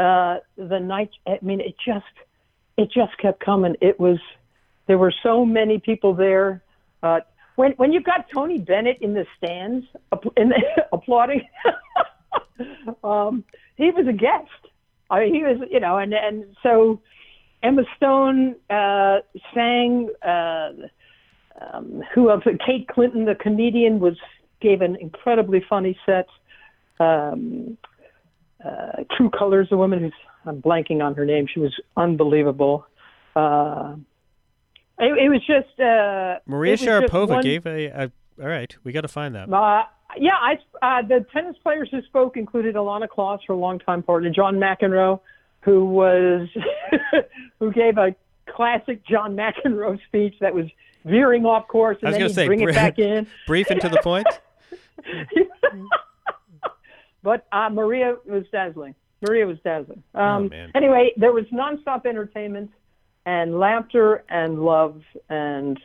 [0.00, 2.04] uh, the night, I mean, it just
[2.76, 3.74] it just kept coming.
[3.80, 4.18] It was
[4.86, 6.62] there were so many people there.
[7.02, 7.20] Uh,
[7.56, 9.84] when when you've got Tony Bennett in the stands
[10.36, 11.42] in the, applauding,
[13.04, 13.44] um,
[13.76, 14.72] he was a guest.
[15.10, 17.00] I mean, he was, you know, and and so
[17.62, 19.18] Emma Stone uh,
[19.54, 20.08] sang.
[20.22, 20.70] Uh,
[21.60, 22.44] um, who else?
[22.64, 24.16] Kate Clinton, the comedian, was
[24.62, 26.26] gave an incredibly funny set.
[26.98, 27.76] Um,
[28.64, 30.12] uh, True Colors, a woman who's
[30.46, 31.46] I'm blanking on her name.
[31.52, 32.86] She was unbelievable.
[33.36, 33.96] Uh,
[34.98, 38.48] it, it was just uh, Maria it was just Sharapova one- gave a, a all
[38.48, 39.52] right, we got to find that.
[39.52, 39.82] uh,
[40.16, 44.56] yeah, I, uh, the tennis players who spoke included Ilana Kloss, her longtime partner, John
[44.56, 45.20] McEnroe,
[45.60, 46.48] who was
[47.60, 48.14] who gave a
[48.48, 50.66] classic John McEnroe speech that was
[51.04, 52.98] veering off course, I and was then going he'd to say bring bri- it back
[52.98, 53.26] in.
[53.46, 54.26] brief and to the point.
[57.22, 58.94] but uh, Maria was dazzling.
[59.26, 60.02] Maria was dazzling.
[60.14, 60.66] Um, Oh.
[60.74, 62.70] Anyway, there was nonstop entertainment
[63.26, 65.78] and laughter and love and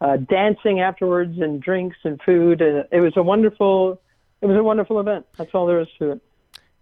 [0.00, 2.60] uh, dancing afterwards and drinks and food.
[2.60, 4.00] Uh, it was a wonderful.
[4.42, 5.26] It was a wonderful event.
[5.38, 6.20] That's all there is to it.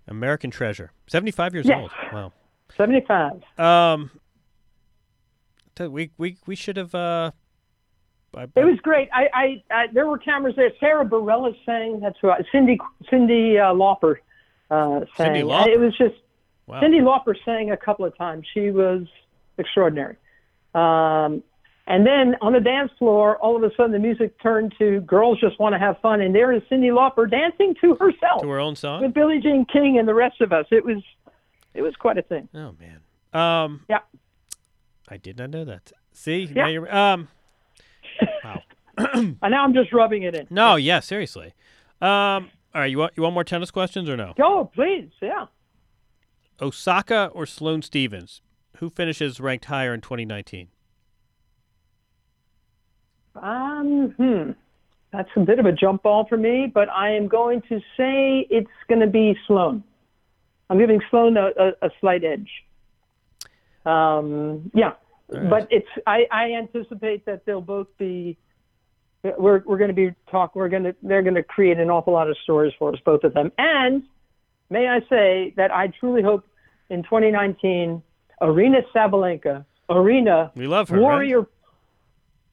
[0.08, 0.90] American Treasure.
[1.06, 1.78] 75 years Yes.
[1.80, 1.90] old.
[2.12, 2.32] Wow.
[2.76, 3.42] 75.
[3.58, 4.10] Um,
[5.78, 6.94] we we we should have.
[6.94, 7.30] Uh,
[8.36, 9.08] I, It was great.
[9.12, 10.70] I, I, I there were cameras there.
[10.80, 12.00] Sara Bareilles sang.
[12.00, 12.44] That's right.
[12.52, 12.76] Cyndi
[13.10, 14.16] Cyndi uh, Lauper
[14.70, 15.36] uh, sang.
[15.36, 15.68] And Lauper?
[15.68, 16.14] It was just
[16.66, 16.80] wow.
[16.80, 18.46] Cyndi Lauper sang a couple of times.
[18.52, 19.06] She was
[19.58, 20.16] extraordinary.
[20.74, 21.42] Um,
[21.86, 25.38] and then on the dance floor, all of a sudden the music turned to "Girls
[25.38, 28.58] Just Want to Have Fun," and there is Cyndi Lauper dancing to herself to her
[28.58, 29.02] own song.
[29.02, 30.66] with Billie Jean King and the rest of us.
[30.70, 31.02] It was,
[31.74, 32.48] it was quite a thing.
[32.54, 33.00] Oh man.
[33.32, 33.84] Um.
[33.88, 33.98] Yeah.
[35.08, 35.92] I did not know that.
[36.12, 36.44] See.
[36.44, 36.62] Yeah.
[36.62, 37.28] Now you're, um.
[38.44, 38.62] Wow.
[38.96, 40.46] And now I'm just rubbing it in.
[40.50, 40.76] No.
[40.76, 41.00] Yeah.
[41.00, 41.52] Seriously.
[42.00, 42.50] Um.
[42.72, 42.90] All right.
[42.90, 44.34] You want you want more tennis questions or no?
[44.36, 45.10] Go, please.
[45.20, 45.46] Yeah.
[46.60, 48.40] Osaka or Sloane Stevens?
[48.78, 50.68] Who finishes ranked higher in 2019?
[53.36, 54.50] Um, hmm.
[55.12, 58.46] That's a bit of a jump ball for me, but I am going to say
[58.50, 59.84] it's going to be Sloane.
[60.68, 62.50] I'm giving Sloane a, a, a slight edge.
[63.86, 64.94] Um, yeah,
[65.28, 65.48] right.
[65.50, 68.36] but it's I, I anticipate that they'll both be.
[69.22, 70.54] We're we're going to be talk.
[70.54, 73.24] We're going to they're going to create an awful lot of stories for us, both
[73.24, 73.50] of them.
[73.56, 74.02] And
[74.68, 76.44] may I say that I truly hope
[76.90, 78.02] in 2019,
[78.42, 80.96] Aryna Sabalenka, Aryna We love her.
[80.96, 81.02] right?
[81.02, 81.46] Warrior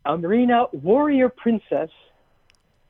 [0.05, 1.89] Aryna Warrior Princess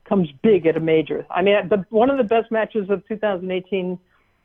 [0.04, 1.26] comes big at a major.
[1.30, 3.98] I mean, the, one of the best matches of 2018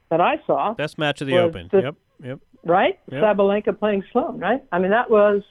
[0.09, 1.69] that I saw, Best match of the Open.
[1.71, 1.95] the- Yep.
[2.23, 2.39] Yep.
[2.67, 2.99] Right?
[3.11, 3.23] Yep.
[3.23, 4.63] Sabalenka playing Sloane, right?
[4.71, 5.41] I mean, that was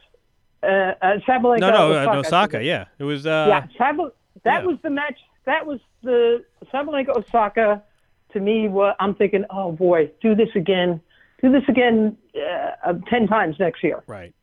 [0.62, 1.60] uh, uh, Sabalenka.
[1.60, 2.64] No, no, Osaka, uh, Osaka.
[2.64, 2.84] Yeah.
[2.98, 3.26] It was.
[3.26, 4.12] Uh, yeah, Sabal-
[4.44, 4.66] that yeah.
[4.66, 5.18] was the match.
[5.44, 7.82] That was the Sabalenka Osaka.
[8.32, 11.00] To me, what I'm thinking, oh boy, do this again,
[11.42, 14.02] do this again uh, uh, ten times next year.
[14.06, 14.34] Right.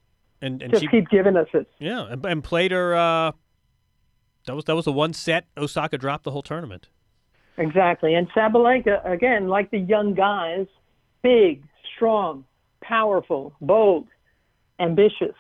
[0.42, 1.66] And and Just she keep giving us this.
[1.80, 2.96] yeah and, and played her.
[2.96, 3.32] Uh,
[4.46, 6.90] that was that was the one set Osaka dropped the whole tournament.
[7.58, 8.16] Exactly.
[8.16, 10.66] And Sabalenka, again, like the young guys,
[11.22, 11.64] big,
[11.96, 12.46] strong,
[12.84, 14.08] powerful, bold,
[14.80, 15.36] ambitious.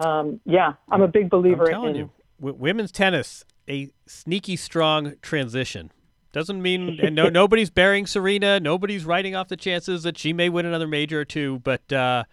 [0.00, 1.94] Um, yeah, I'm a big believer in.
[1.94, 5.90] you, w- women's tennis a sneaky strong transition.
[6.32, 8.60] Doesn't mean and no nobody's burying Serena.
[8.60, 11.58] Nobody's writing off the chances that she may win another major or two.
[11.64, 12.24] But uh,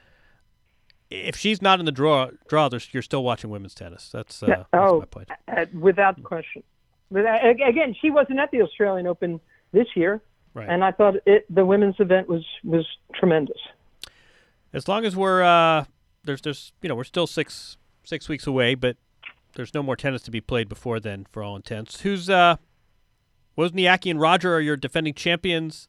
[1.10, 4.10] if she's not in the draw, draw, you're still watching women's tennis.
[4.12, 5.30] That's, uh, that's Oh, my point.
[5.48, 6.64] uh, without question.
[7.10, 9.40] Without, again, she wasn't at the Australian Open
[9.72, 10.22] this year,
[10.54, 10.68] Right.
[10.70, 13.58] and I thought it, the women's event was was tremendous.
[14.76, 15.86] As long as we're uh,
[16.26, 18.98] there's there's you know we're still six six weeks away, but
[19.56, 22.02] there's no more tennis to be played before then, for all intents.
[22.02, 22.58] Who's uh,
[23.58, 25.88] Wozniacki and Roger are your defending champions.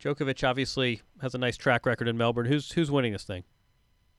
[0.00, 2.46] Djokovic obviously has a nice track record in Melbourne.
[2.46, 3.42] Who's who's winning this thing?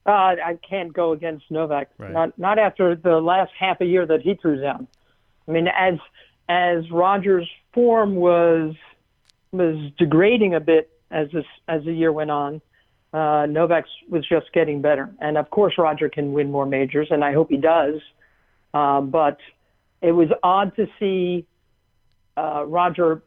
[0.06, 1.89] Uh, I can't go against Novak.
[1.97, 2.12] Right.
[2.12, 4.88] Not not after the last half a year that he threw down.
[5.47, 5.93] I mean, as
[6.50, 8.76] as Rogers' form was
[9.54, 12.62] was degrading a bit as this as the year went on,
[13.13, 15.10] uh, Novak's was just getting better.
[15.20, 17.96] And of course, Roger can win more majors, and I hope he does.
[18.74, 19.38] Uh, but
[20.02, 21.46] it was odd to see
[22.36, 23.24] uh, Roger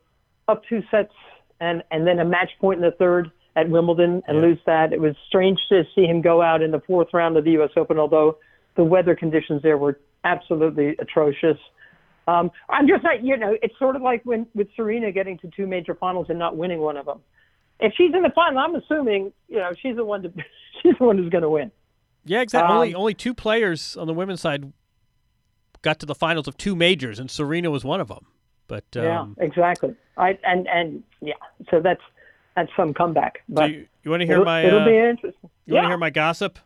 [0.48, 1.12] up two sets
[1.60, 4.42] and and then a match point in the third at Wimbledon and Yeah.
[4.42, 4.92] lose that.
[4.92, 7.70] It was strange to see him go out in the fourth round of the U.S.
[7.76, 8.38] Open, although
[8.76, 11.58] the weather conditions there were absolutely atrocious.
[12.28, 15.50] Um, I'm just not, you know, it's sort of like when with Serena getting to
[15.56, 17.20] two major finals and not winning one of them.
[17.80, 20.32] If she's in the final, I'm assuming, you know, she's the one to,
[20.82, 21.70] she's the one who's going to win.
[22.24, 22.74] Yeah, exactly.
[22.74, 24.72] only Um, only two players on the women's side
[25.82, 28.26] got to the finals of two majors, and Serena was one of them.
[28.68, 29.94] But um, yeah, exactly.
[30.16, 31.34] I and and yeah,
[31.70, 32.02] so that's
[32.54, 33.38] that's some comeback.
[33.48, 35.50] so But you, you want to hear it'll, my it'll uh, be you interesting.
[35.68, 36.58] want to hear my gossip?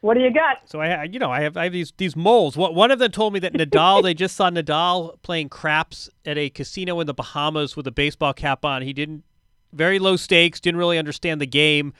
[0.00, 0.58] what do you got?
[0.66, 2.56] So I, you know, I have I have these these moles.
[2.56, 6.38] What one of them told me that Nadal, they just saw Nadal playing craps at
[6.38, 8.82] a casino in the Bahamas with a baseball cap on.
[8.82, 9.24] He didn't
[9.72, 11.92] very low stakes, didn't really understand the game.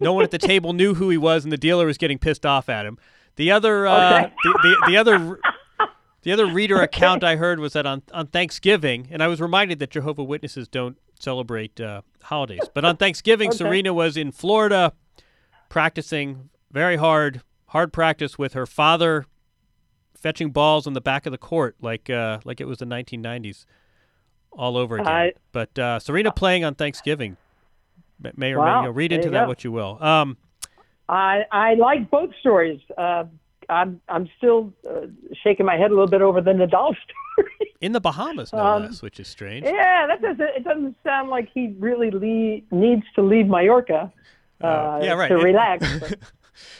[0.00, 2.44] No one at the table knew who he was, and the dealer was getting pissed
[2.44, 2.98] off at him.
[3.36, 4.32] The other, uh, Okay.
[4.44, 5.40] the, the the other.
[6.22, 9.78] The other reader account I heard was that on, on Thanksgiving, and I was reminded
[9.80, 12.62] that Jehovah Witnesses don't celebrate uh, holidays.
[12.72, 13.58] But on Thanksgiving, Okay.
[13.58, 14.94] Serena was in Florida
[15.68, 19.26] practicing very hard, hard practice with her father
[20.16, 23.66] fetching balls on the back of the court like uh, like it was the 1990s
[24.56, 25.06] all over again.
[25.08, 27.36] I- but uh, Serena playing on Thanksgiving
[28.20, 29.48] may- may or may Wow, you know, read into you that go.
[29.48, 30.02] what you will.
[30.02, 30.36] Um,
[31.08, 32.80] I I like both stories.
[32.96, 33.24] Uh,
[33.68, 35.06] I'm I'm still uh,
[35.42, 36.94] shaking my head a little bit over the Nadal
[37.34, 37.72] story.
[37.80, 39.64] in the Bahamas, no Um, less, which is strange.
[39.66, 40.40] yeah, that doesn't.
[40.56, 44.12] It doesn't sound like he really le- needs to leave Mallorca
[44.62, 45.28] uh, Uh, yeah, right.
[45.28, 45.86] to relax.
[46.00, 46.18] but-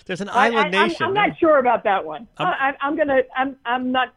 [0.07, 1.07] There's an island I, I'm- nation.
[1.07, 1.27] I'm, no?
[1.27, 2.29] not sure about that one.
[2.39, 3.21] I'm- I, I, I'm gonna.
[3.37, 3.57] I'm.
[3.67, 4.15] I'm not.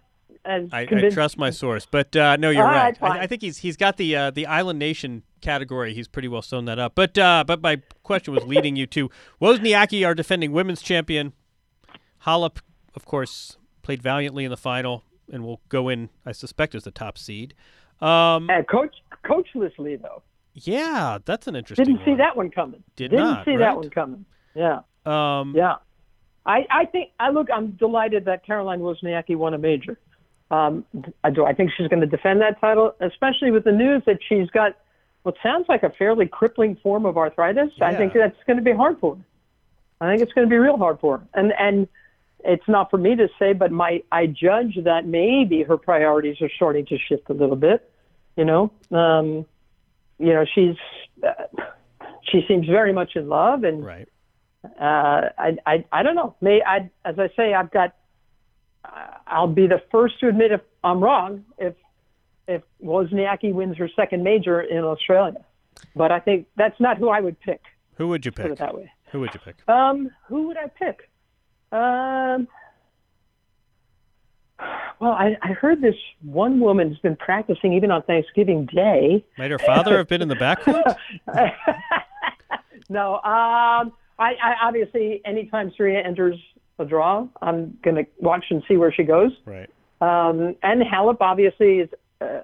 [0.47, 2.97] I, I trust my source, but uh, no, you're All right.
[3.01, 3.19] right.
[3.19, 5.93] I, I think he's he's got the uh, the Island Nation category.
[5.93, 6.93] He's pretty well sewn that up.
[6.95, 9.09] But uh, but my question was leading you to
[9.41, 11.33] Wozniacki, our defending women's champion.
[12.25, 12.57] Halep,
[12.95, 16.91] of course, played valiantly in the final and will go in, I suspect, as the
[16.91, 17.53] top seed.
[18.01, 20.23] Um, coach coachlessly though.
[20.53, 21.85] yeah, that's an interesting.
[21.85, 22.17] Didn't see one.
[22.19, 22.83] that one coming.
[22.95, 23.59] Did Didn't not, see right?
[23.59, 24.25] that one coming.
[24.55, 24.79] Yeah.
[25.05, 25.75] Um, Yeah.
[26.45, 27.47] I, I think I look.
[27.53, 29.99] I'm delighted that Caroline Wozniacki won a major.
[30.49, 30.85] Um,
[31.23, 31.45] I do.
[31.45, 34.77] I think she's going to defend that title, especially with the news that she's got
[35.23, 37.69] what sounds like a fairly crippling form of arthritis.
[37.81, 39.21] I think that's going to be hard for her.
[39.99, 41.27] I think it's going to be real hard for her.
[41.33, 41.87] And and
[42.45, 46.49] it's not for me to say, but my I judge that maybe her priorities are
[46.55, 47.91] starting to shift a little bit.
[48.37, 49.45] You know, um,
[50.17, 50.75] you know, she's
[51.27, 51.33] uh,
[52.31, 54.07] she seems very much in love, and Right.
[54.63, 56.35] uh, I, I, I don't know.
[56.39, 57.93] May I, as I say, I've got.
[59.27, 61.45] I'll be the first to admit if I'm wrong.
[61.57, 61.75] If
[62.47, 65.43] if Wozniacki wins her second major in Australia,
[65.95, 67.61] but I think that's not who I would pick.
[67.95, 68.45] Who would you pick?
[68.45, 68.91] Put it that way.
[69.11, 69.67] Who would you pick?
[69.67, 71.09] Um, who would I pick?
[71.71, 72.47] Um,
[74.99, 79.25] well, I, I heard this one woman's been practicing even on Thanksgiving Day.
[79.37, 80.95] Might her father have been in the backcourt?
[82.89, 86.37] no, um, I, I obviously anytime Serena enters
[86.79, 89.31] a draw, I'm going to watch and see where she goes.
[89.45, 89.69] right.
[89.99, 91.89] Um, and Halep obviously is
[92.21, 92.41] uh,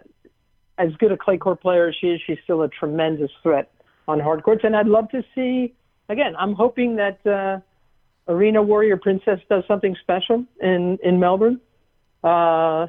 [0.80, 2.19] as good a clay court player as she is.
[2.26, 3.69] She's still a tremendous threat
[4.08, 5.74] on hard courts, and I'd love to see.
[6.10, 11.62] Again, I'm hoping that uh, Aryna Warrior Princess does something special in in Melbourne.
[12.24, 12.88] Uh,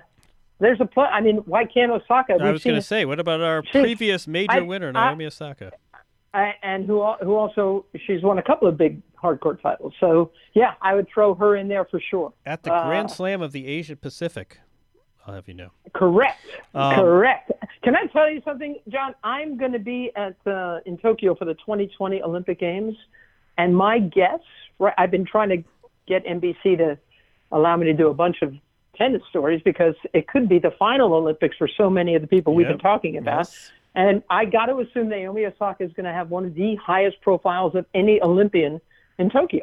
[0.60, 2.34] there's a pl- I mean, why can't Osaka?
[2.40, 5.08] I We've was going to say, what about our She- previous major I- winner, I-
[5.08, 5.72] Naomi Osaka?
[6.34, 9.92] And who who also she's won a couple of big hard court titles.
[10.00, 12.32] So yeah, I would throw her in there for sure.
[12.44, 14.58] At the Uh, Grand Slam of the Asia Pacific,
[15.26, 15.70] I'll have you know.
[15.94, 16.40] Correct.
[16.74, 17.52] Um, Correct.
[17.82, 19.14] Can I tell you something, John?
[19.22, 22.96] I'm going to be at uh, in Tokyo for the 2020 Olympic Games,
[23.56, 24.40] and my guess,
[24.78, 25.62] right, I've been trying to
[26.06, 26.98] get NBC to
[27.52, 28.54] allow me to do a bunch of
[28.96, 32.54] tennis stories because it could be the final Olympics for so many of the people
[32.54, 33.38] we've been talking about.
[33.46, 33.72] Yes.
[33.94, 37.20] And I got to assume Naomi Osaka is going to have one of the highest
[37.20, 38.80] profiles of any Olympian
[39.18, 39.62] in Tokyo.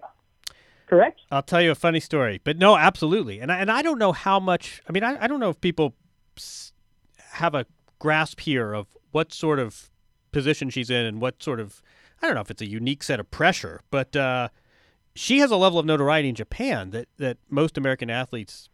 [0.87, 1.21] Correct?
[1.31, 3.39] I'll tell you a funny story, but no, absolutely.
[3.39, 4.81] And I, and I don't know how much.
[4.87, 5.95] I mean, I, I don't know if people
[7.31, 7.65] have a
[7.99, 9.89] grasp here of what sort of
[10.31, 11.81] position she's in and what sort of.
[12.21, 14.49] I don't know if it's a unique set of pressure, but uh,
[15.15, 18.69] she has a level of notoriety in Japan that that most American athletes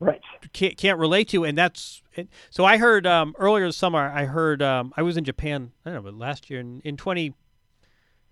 [0.00, 0.20] Right.
[0.54, 2.64] can't, can't relate to, and that's and so.
[2.64, 3.98] I heard um, earlier this summer.
[3.98, 5.72] I heard um, I was in Japan.
[5.84, 7.34] I don't know, but last year in, in twenty,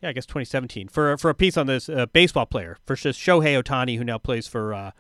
[0.00, 2.96] yeah, I guess twenty seventeen for for a piece on this uh, baseball player for
[2.96, 4.92] Shohei Ohtani, who now plays for uh,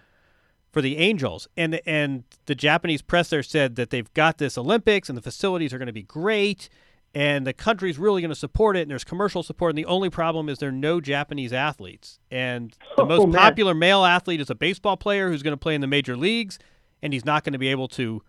[0.70, 5.08] for the Angels, and and the Japanese press there said that they've got this Olympics
[5.08, 6.68] and the facilities are going to be great,
[7.14, 10.10] and the country's really going to support it, and there's commercial support, and the only
[10.10, 13.32] problem is there are no Japanese athletes, and the Oh, most man.
[13.40, 16.58] popular male athlete is a baseball player who's going to play in the major leagues,
[17.02, 18.22] and he's not going to be able to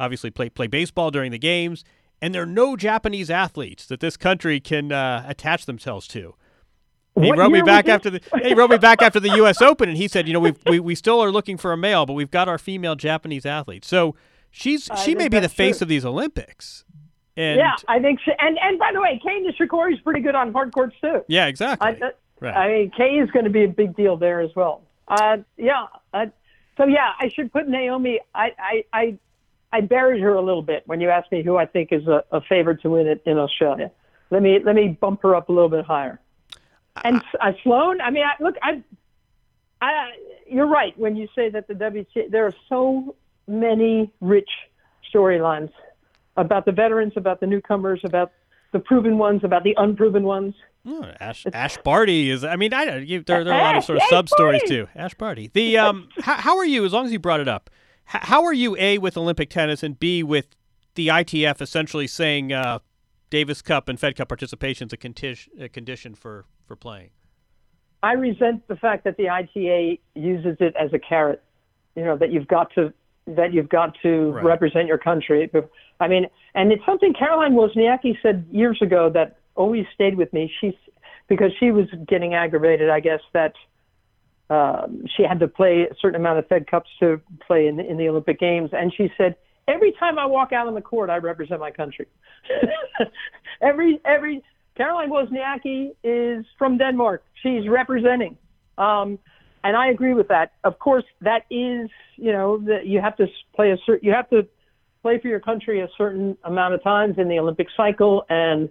[0.00, 1.84] obviously play play baseball during the games,
[2.22, 6.34] and there are no Japanese athletes that this country can uh, attach themselves to.
[7.20, 9.62] He What wrote me back after the he wrote me back after the U.S.
[9.62, 12.06] Open, and he said, you know, we've, we we still are looking for a male,
[12.06, 13.84] but we've got our female Japanese athlete.
[13.84, 14.16] So
[14.50, 15.84] she's I she may be the that's face true.
[15.84, 16.84] of these Olympics.
[17.36, 18.32] And yeah, I think so.
[18.38, 21.24] And and by the way, Kei is pretty good on hard courts too.
[21.28, 21.88] yeah, exactly.
[21.88, 22.56] I, uh, right.
[22.56, 24.82] I mean, Kei is going to be a big deal there as well.
[25.08, 25.86] Uh, yeah.
[26.12, 26.26] Uh,
[26.76, 28.20] so yeah, I should put Naomi.
[28.34, 29.18] I, I I
[29.72, 32.24] I buried her a little bit when you asked me who I think is a,
[32.30, 33.90] a favorite to win it in Australia.
[34.30, 36.20] Let me let me bump her up a little bit higher.
[37.02, 38.82] And uh, Sloane, I mean, I, look, I,
[39.82, 40.12] I,
[40.48, 42.30] you're right when you say that the WTA.
[42.30, 43.16] There are so
[43.48, 44.48] many rich
[45.12, 45.72] storylines
[46.36, 48.32] about the veterans, about the newcomers, about
[48.72, 50.54] the proven ones, about the unproven ones.
[50.86, 52.44] Oh, Ash Ash Barty is.
[52.44, 53.06] I mean, I don't.
[53.06, 54.74] You, there, there are a lot of sort of Ash sub stories Barty!
[54.74, 54.88] too.
[54.94, 55.50] Ash Barty.
[55.52, 56.84] The um, how, how are you?
[56.84, 57.70] As long as you brought it up,
[58.12, 58.76] h- how are you?
[58.78, 60.48] A with Olympic tennis and B with
[60.94, 62.80] the ITF essentially saying uh,
[63.30, 67.10] Davis Cup and Fed Cup participation is a, conti- a condition for for playing.
[68.02, 71.42] I resent the fact that the ITA uses it as a carrot.
[71.96, 72.92] You know that you've got to
[73.26, 74.44] that you've got to Right.
[74.44, 75.50] represent your country.
[76.00, 80.52] I mean, and it's something Caroline Wozniacki said years ago that always stayed with me.
[80.60, 80.74] She's
[81.28, 83.54] because she was getting aggravated, I guess that
[84.50, 87.96] um, she had to play a certain amount of Fed Cups to play in, in
[87.96, 91.16] the Olympic Games, and she said every time I walk out on the court, I
[91.16, 92.06] represent my country.
[93.62, 94.42] every every
[94.76, 97.24] Caroline Wozniacki is from Denmark.
[97.42, 98.36] She's representing.
[98.76, 99.18] Um,
[99.64, 100.52] and I agree with that.
[100.62, 104.30] Of course, that is you know that you have to play a certain you have
[104.30, 104.46] to
[105.02, 108.68] play for your country a certain amount of times in the Olympic cycle, and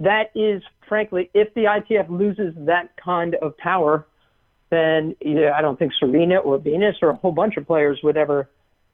[0.00, 4.06] that is frankly, if the ITF loses that kind of power,
[4.70, 8.16] then yeah, I don't think Serena or Venus or a whole bunch of players would
[8.16, 8.48] ever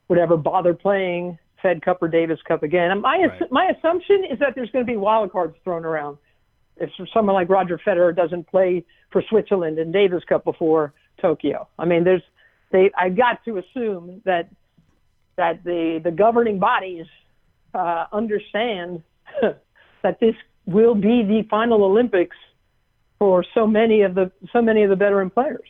[0.08, 2.90] would ever bother playing Fed Cup or Davis Cup again.
[2.90, 3.52] And my Right.
[3.52, 6.18] my assumption is that there's going to be wild cards thrown around.
[6.76, 11.84] If someone like Roger Federer doesn't play for Switzerland in Davis Cup before Tokyo, I
[11.84, 12.22] mean, there's
[12.70, 12.90] they.
[12.98, 14.48] I got to assume that
[15.36, 17.06] that the the governing bodies
[17.74, 19.02] uh, understand
[20.02, 20.34] that this
[20.66, 22.36] will be the final Olympics
[23.18, 25.68] for so many of the so many of the veteran players.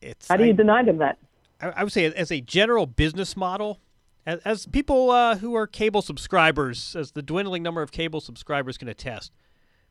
[0.00, 1.18] It's How do I- you deny them that?
[1.60, 3.80] I, I would say as a general business model,
[4.26, 8.76] as, as people uh, who are cable subscribers, as the dwindling number of cable subscribers
[8.76, 9.32] can attest,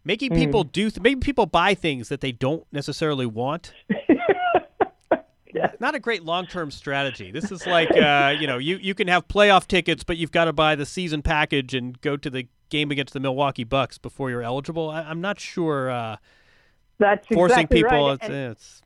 [0.04, 3.74] making people do th- making people buy things that they don't necessarily want.
[5.80, 7.32] Not a great long-term strategy.
[7.32, 10.46] This is like uh, you know you, you can have playoff tickets, but you've got
[10.46, 14.30] to buy the season package and go to the game against the Milwaukee Bucks before
[14.30, 14.90] you're eligible.
[14.90, 16.18] I, I'm not sure uh,
[16.98, 18.08] That's forcing exactly people.
[18.08, 18.14] right.
[18.14, 18.82] It's, And- it's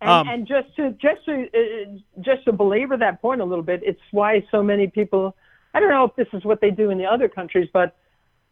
[0.00, 3.64] And, Um, and just to just to uh, just to belabor that point a little
[3.64, 5.36] bit, it's why so many people.
[5.72, 7.96] I don't know if this is what they do in the other countries, but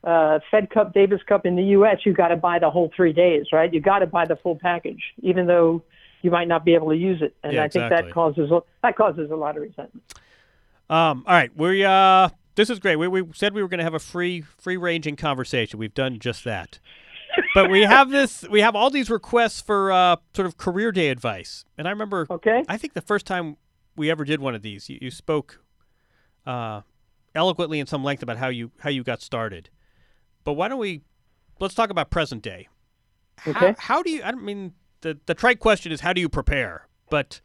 [0.04, 3.12] uh, Fed Cup, Davis Cup in the U.S., you've got to buy the whole three
[3.12, 3.72] days, right?
[3.72, 5.82] You've got to buy the full package, even though
[6.22, 7.36] you might not be able to use it.
[7.42, 10.02] And Yeah, I think that causes a- that causes a lot of resentment.
[10.88, 12.96] Um, all right, we uh, this is great.
[12.96, 15.78] We, we said we were going to have a free free ranging conversation.
[15.78, 16.78] We've done just that.
[17.54, 18.46] But we have this.
[18.50, 21.64] We have all these requests for uh, sort of career day advice.
[21.78, 22.62] And I remember, Okay.
[22.68, 23.56] I think the first time
[23.96, 25.58] we ever did one of these, you, you spoke
[26.44, 26.82] uh,
[27.34, 29.70] eloquently in some length about how you how you got started.
[30.44, 31.00] But why don't we
[31.58, 32.68] let's talk about present day?
[33.38, 33.74] How, Okay.
[33.78, 34.22] how do you?
[34.22, 37.40] I don't mean the the trite question is how do you prepare, but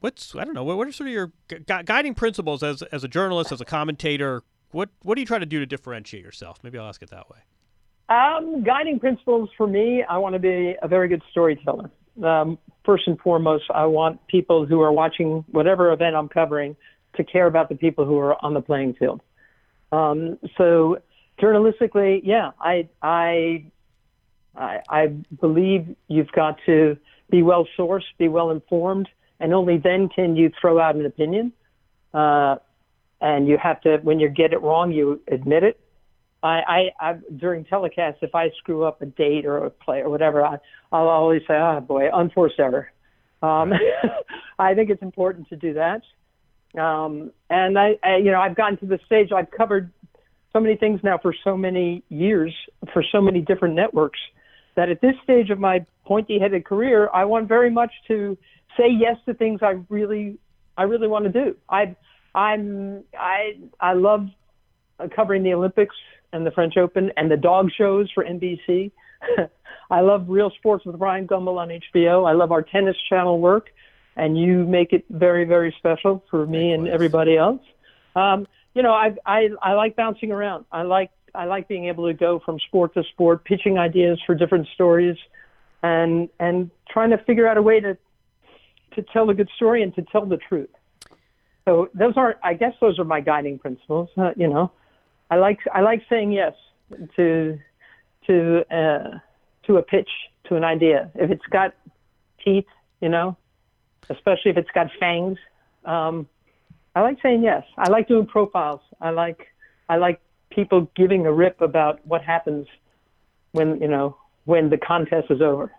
[0.00, 2.82] what's I don't know what, what are sort of your gu- gu- guiding principles as
[2.82, 4.42] as a journalist, as a commentator?
[4.72, 6.58] What what do you try to do to differentiate yourself?
[6.62, 7.38] Maybe I'll ask it that way.
[8.08, 11.90] Um, guiding principles for me, I want to be a very good storyteller.
[12.22, 16.74] Um, first and foremost, I want people who are watching whatever event I'm covering
[17.16, 19.20] to care about the people who are on the playing field.
[19.92, 20.98] Um, so,
[21.40, 23.66] journalistically, yeah, I, I,
[24.58, 25.06] I, I
[25.40, 26.96] believe you've got to
[27.30, 29.08] be well sourced, be well informed,
[29.40, 31.52] and only then can you throw out an opinion.
[32.12, 32.56] Uh,
[33.20, 35.80] and you have to, when you get it wrong, you admit it.
[36.42, 36.48] I,
[37.00, 40.44] I, I during telecast, if I screw up a date or a play or whatever,
[40.44, 40.58] I,
[40.92, 42.92] I'll always say, "Oh boy, unforced error."
[43.42, 43.72] Um,
[44.58, 46.02] I think it's important to do that.
[46.80, 49.30] Um, and I, I, you know, I've gotten to the stage.
[49.32, 49.90] I've covered
[50.52, 52.54] so many things now for so many years
[52.92, 54.20] for so many different networks
[54.78, 58.38] that at this stage of my pointy-headed career, I want very much to
[58.76, 60.38] say yes to things I really,
[60.76, 61.56] I really want to do.
[61.68, 61.96] I,
[62.32, 64.28] I'm, I, I love
[65.00, 65.96] uh, covering the Olympics
[66.32, 68.92] and the French Open and the dog shows for NBC.
[69.90, 72.28] I love Real Sports with Bryant Gumbel on HBO.
[72.28, 73.70] I love our tennis channel work,
[74.14, 77.62] and you make it very, very special for me and everybody else.
[78.14, 80.66] Um, you know, I, I I like bouncing around.
[80.70, 84.34] I like I like being able to go from sport to sport, pitching ideas for
[84.34, 85.16] different stories,
[85.82, 87.96] and and trying to figure out a way to
[88.94, 90.70] to tell a good story and to tell the truth.
[91.64, 94.08] So those are, I guess, those are my guiding principles.
[94.16, 94.72] Uh, you know,
[95.30, 96.54] I like I like saying yes
[97.16, 97.58] to
[98.26, 99.18] to uh,
[99.66, 100.08] to a pitch
[100.48, 101.74] to an idea if it's got
[102.44, 102.66] teeth.
[103.00, 103.36] You know,
[104.08, 105.38] especially if it's got fangs.
[105.84, 106.26] Um,
[106.94, 107.64] I like saying yes.
[107.76, 108.80] I like doing profiles.
[109.00, 109.46] I like
[109.88, 110.20] I like
[110.58, 112.66] people giving a rip about what happens
[113.52, 115.70] when you know when the contest is over.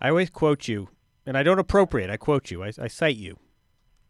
[0.00, 0.88] I always quote you,
[1.24, 2.10] and I don't appropriate.
[2.10, 2.64] I quote you.
[2.64, 3.36] I, I cite you.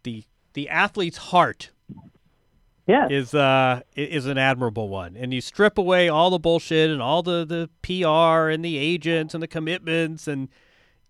[0.04, 0.24] the
[0.54, 1.70] The athlete's heart
[2.86, 3.08] Yes.
[3.10, 7.22] is uh is an admirable one, and you strip away all the bullshit and all
[7.22, 10.48] the the PR and the agents and the commitments, and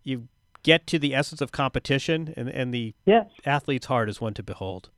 [0.02, 0.26] you
[0.64, 3.26] get to the essence of competition, and and the yes.
[3.46, 4.90] athlete's heart is one to behold.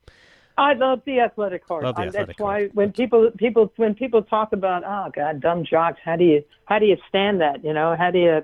[0.58, 1.84] I love the athletic heart.
[1.84, 2.74] Love the athletic That's why heart.
[2.74, 6.78] when people people when people talk about oh god dumb jocks how do you how
[6.78, 8.42] do you stand that you know how do you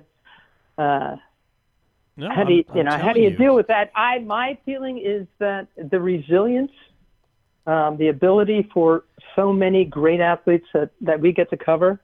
[0.82, 1.16] uh,
[2.16, 3.90] No, how do you I'm- you know how do telling you, deal with that?
[3.94, 6.72] I my feeling is that the resilience,
[7.66, 9.04] um, the ability for
[9.36, 12.00] so many great athletes that that we get to cover,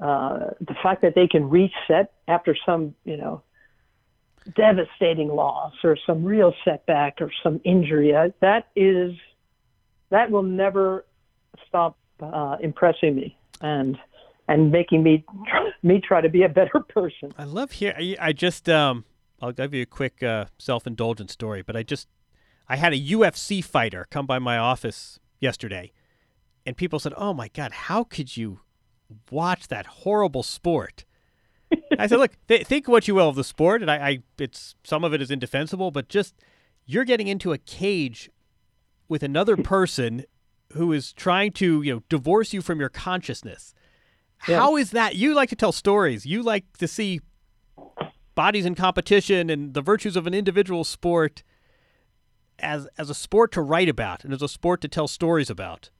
[0.00, 3.42] uh, the fact that they can reset after some you know
[4.56, 9.12] devastating loss or some real setback or some injury, uh, that is
[10.10, 11.04] that will never
[11.68, 13.98] stop uh, impressing me and
[14.48, 15.24] and making me
[15.82, 17.32] me try to be a better person.
[17.38, 17.94] I love here.
[17.96, 19.04] I, I just um,
[19.40, 22.08] I'll give you a quick uh, self-indulgent story, but I just
[22.68, 25.92] I had a UFC fighter come by my office yesterday,
[26.66, 28.60] and people said, "Oh my God, how could you
[29.30, 31.04] watch that horrible sport?"
[31.98, 34.74] I said, "Look, th- think what you will of the sport, and I, I, it's
[34.84, 36.34] some of it is indefensible, but just
[36.86, 38.30] you're getting into a cage
[39.08, 40.24] with another person
[40.72, 43.74] who is trying to, you know, divorce you from your consciousness.
[44.48, 44.58] Yeah.
[44.58, 45.16] How is that?
[45.16, 46.26] You like to tell stories.
[46.26, 47.20] You like to see
[48.34, 51.42] bodies in competition and the virtues of an individual sport."
[52.58, 55.90] as as a sport to write about and as a sport to tell stories about.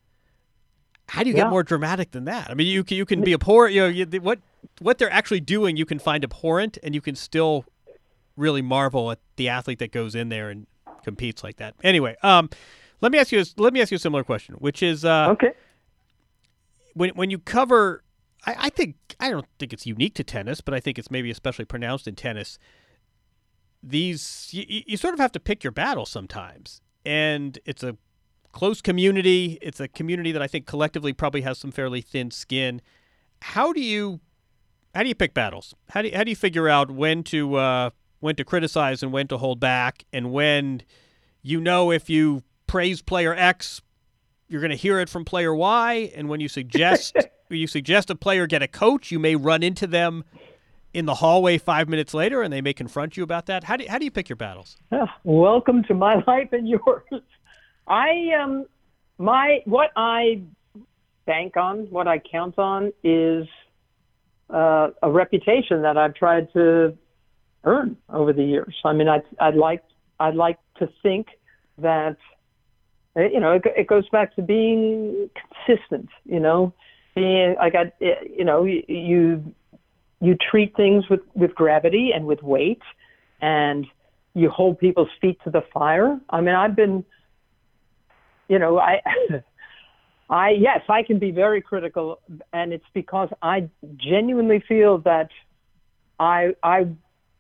[1.09, 1.43] How do you Yeah.
[1.45, 2.51] get more dramatic than that?
[2.51, 3.75] I mean, you can, you can be abhorrent.
[3.75, 4.39] You know, you, what
[4.81, 7.67] what they're actually doing, you can find abhorrent, and you can still
[8.37, 10.67] really marvel at the athlete that goes in there and
[11.03, 11.75] competes like that.
[11.85, 12.49] Anyway, um,
[13.01, 13.41] let me ask you.
[13.41, 15.53] a- Let me ask you a similar question, which is, uh, Okay.
[16.95, 18.03] when when you cover,
[18.47, 21.31] I, I think I don't think it's unique to tennis, but I think it's maybe
[21.31, 22.59] especially pronounced in tennis.
[23.83, 27.97] These you, you you sort of have to pick your battle sometimes, and it's a
[28.55, 29.59] close community.
[29.61, 32.81] It's a community that I think collectively probably has some fairly thin skin.
[33.43, 34.21] How do you
[34.95, 35.75] how do you pick battles?
[35.91, 37.91] How do you, how do you figure out when to uh,
[38.21, 40.83] when to criticize and when to hold back, and when
[41.43, 43.83] you know if you praise player X,
[44.49, 47.17] you're going to hear it from player Y, and when you suggest
[47.51, 50.25] you suggest a player get a coach, you may run into them
[50.95, 53.65] in the hallway five minutes later, and they may confront you about that.
[53.65, 54.77] How do you, how do you pick your battles?
[55.25, 57.03] Welcome to my life and yours.
[57.87, 58.67] I um
[59.19, 60.43] my what I
[61.27, 63.47] bank on, what I count on is
[64.51, 66.97] uh, a reputation that I've tried to
[67.65, 68.75] earn over the years.
[68.85, 69.83] I mean, I'd, I'd like
[70.21, 71.29] I'd like to think
[71.79, 72.17] that
[73.17, 75.31] uh, you know it, it goes back to being
[75.67, 76.09] consistent.
[76.25, 76.73] You know,
[77.15, 79.55] being like I you know you
[80.21, 82.83] you treat things with with gravity and with weight,
[83.41, 83.87] and
[84.35, 86.19] you hold people's feet to the fire.
[86.29, 87.05] I mean, I've been,
[88.49, 89.01] you know, I,
[90.31, 92.21] I yes, I can be very critical,
[92.53, 95.29] and it's because I genuinely feel that
[96.19, 96.87] I, I,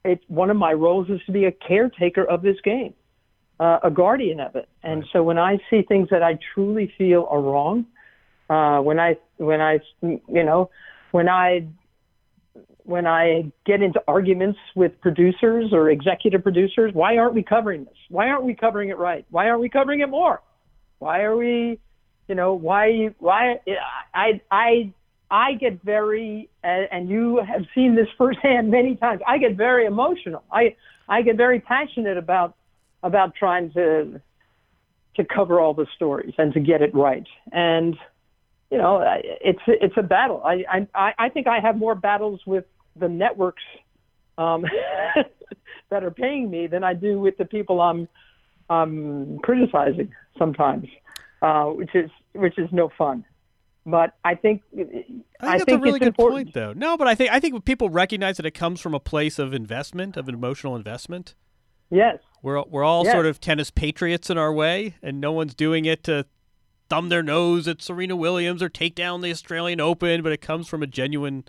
[0.04, 2.94] it's one of my roles is to be a caretaker of this game,
[3.58, 7.26] uh, a guardian of it, and so when I see things that I truly feel
[7.30, 7.86] are wrong,
[8.50, 10.70] uh, when I, when I, you know,
[11.12, 11.66] when I
[12.84, 17.96] when I get into arguments with producers or executive producers, why aren't we covering this?
[18.10, 19.24] Why aren't we covering it right?
[19.30, 20.42] Why aren't we covering it more?
[21.04, 21.78] Why are we,
[22.28, 23.60] you know, why, why,
[24.14, 24.94] I, I,
[25.30, 29.20] I get very, and you have seen this firsthand many times.
[29.28, 30.42] I get very emotional.
[30.50, 30.76] I,
[31.06, 32.56] I get very passionate about,
[33.02, 34.18] about trying to,
[35.16, 37.26] to cover all the stories and to get it right.
[37.52, 37.98] And,
[38.70, 40.42] you know, it's it's a battle.
[40.42, 42.64] I I I think I have more battles with
[42.96, 43.62] the networks
[44.38, 44.64] um,
[45.90, 48.08] that are paying me than I do with the people I'm
[48.70, 50.88] um, criticizing sometimes,
[51.42, 53.24] uh, which is which is no fun.
[53.86, 55.06] But I think I think
[55.40, 56.46] I that's think a really it's good important.
[56.46, 56.72] point, though.
[56.72, 59.38] No, but I think I think when people recognize that it comes from a place
[59.38, 61.34] of investment, of an emotional investment.
[61.90, 63.12] Yes, We're we're all Yeah.
[63.12, 66.24] sort of tennis patriots in our way, and no one's doing it to
[66.88, 70.66] thumb their nose at Serena Williams or take down the Australian Open, but it comes
[70.66, 71.44] from a genuine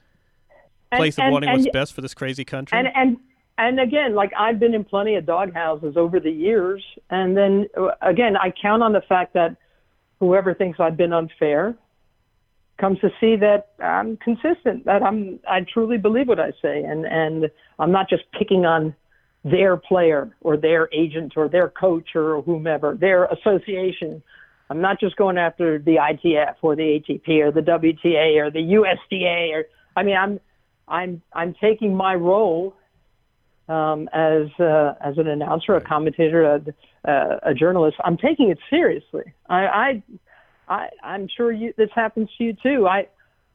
[0.92, 2.78] And- place of and- wanting and- what's best for this crazy country.
[2.78, 3.18] and and
[3.58, 7.90] and again, like I've been in plenty of doghouses over the years, and then uh,
[8.02, 9.56] again, I count on the fact that
[10.20, 11.76] whoever thinks I've been unfair
[12.78, 17.06] comes to see that I'm consistent, that I'm I truly believe what I say, and
[17.06, 17.50] and
[17.80, 18.94] I'm not just picking on
[19.46, 24.22] their player or their agent or their coach or whomever, their association.
[24.70, 28.62] I'm not just going after the ITF or the ATP or the WTA or the
[28.62, 30.40] USTA or I mean I'm
[30.88, 32.76] I'm I'm taking my role
[33.68, 36.62] um, as uh, as an announcer, a commentator, a,
[37.10, 37.98] a, a journalist.
[38.04, 39.24] I'm taking it seriously.
[39.50, 40.04] I, I,
[40.68, 42.88] I I'm sure you, this happens to you too.
[42.88, 43.08] I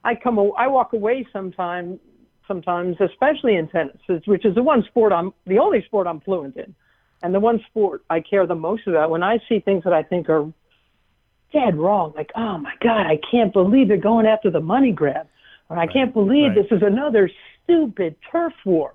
[0.04, 2.00] I come I walk away sometime
[2.48, 3.96] sometimes, especially in tennis,
[4.26, 6.74] which is the one sport I'm the only sport I'm fluent in,
[7.22, 9.10] and the one sport I care the most about.
[9.10, 10.52] When I see things that I think are
[11.52, 15.28] dead wrong, like oh my god, I can't believe they're going after the money grab,
[15.68, 16.56] or I can't believe right.
[16.56, 17.30] this is another
[17.62, 18.94] stupid turf war.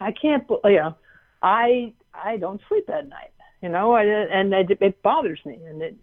[0.00, 0.94] I can't, you know,
[1.42, 3.32] I I don't sleep at night,
[3.62, 5.96] you know, I, and it, it bothers me, and it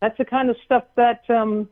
[0.00, 1.68] that's the kind of stuff that um,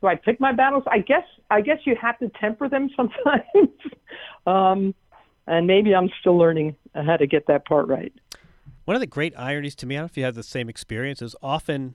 [0.00, 0.84] do I pick my battles?
[0.86, 3.78] I guess I guess you have to temper them sometimes,
[4.46, 4.94] um,
[5.46, 8.12] and maybe I'm still learning how to get that part right.
[8.84, 10.68] One of the great ironies to me, I don't know if you have the same
[10.68, 11.94] experience, is often,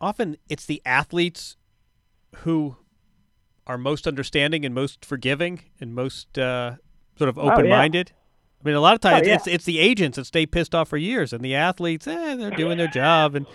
[0.00, 1.56] often it's the athletes
[2.38, 2.76] who
[3.68, 6.76] are most understanding and most forgiving and most uh,
[7.16, 7.80] sort of Oh, yeah.
[7.80, 7.88] I
[8.64, 9.34] mean, a lot of times Oh, yeah.
[9.36, 12.50] it's it's the agents that stay pissed off for years, and the athletes, eh, they're
[12.50, 13.46] doing their job, and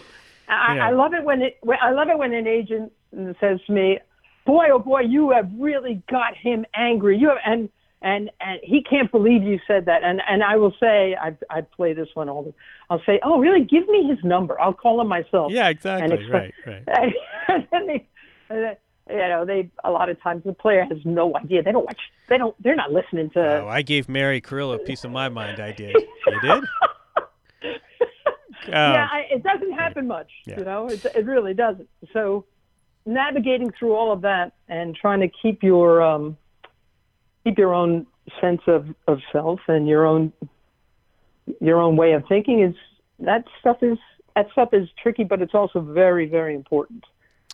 [0.50, 0.88] I, Yeah.
[0.88, 1.58] I love it when it.
[1.82, 2.92] I love it when an agent
[3.40, 4.00] says to me,
[4.46, 7.18] "Boy, oh boy, you have really got him angry.
[7.18, 7.70] You have, and
[8.02, 11.62] and and he can't believe you said that." And and I will say, I I
[11.62, 12.54] play this one all the.
[12.90, 13.64] I'll say, "Oh, really?
[13.64, 14.60] Give me his number.
[14.60, 16.84] I'll call him myself." yeah, exactly, right, right.
[17.48, 18.08] and then they,
[18.50, 18.76] and then,
[19.10, 21.64] you know, they a lot of times the player has no idea.
[21.64, 22.00] They don't watch.
[22.30, 22.56] They don't.
[22.62, 23.62] They're not listening to.
[23.64, 25.60] Oh, I gave Mary Carrillo a piece of my mind.
[25.60, 25.96] I did.
[25.96, 26.64] You did?
[28.68, 30.30] yeah, Oh, I, it doesn't happen much.
[30.46, 30.60] Yeah.
[30.60, 31.88] You know, it, it really doesn't.
[32.14, 32.46] So,
[33.06, 36.38] navigating through all of that and trying to keep your um,
[37.44, 38.06] keep your own
[38.42, 40.34] sense of, of self and your own
[41.62, 42.76] your own way of thinking is
[43.20, 43.98] that stuff is
[44.36, 47.06] that stuff is tricky, but it's also very very important.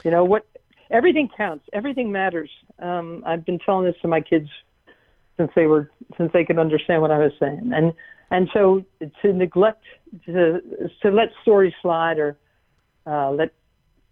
[0.04, 0.48] You know what?
[0.94, 1.66] Everything counts.
[1.74, 2.50] Everything matters.
[2.80, 4.48] Um, I've been telling this to my kids
[5.38, 7.94] since they were since they could understand what I was saying, and
[8.32, 8.86] and so
[9.22, 9.84] to neglect
[10.26, 10.62] to
[11.02, 12.38] to let stories slide or
[13.06, 13.52] uh, let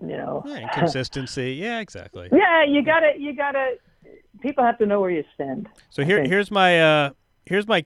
[0.01, 1.53] you know yeah, inconsistency.
[1.61, 2.29] Yeah, exactly.
[2.31, 3.75] yeah you gotta you gotta
[4.41, 7.09] people have to know where you stand So here, here's my uh,
[7.45, 7.85] here's my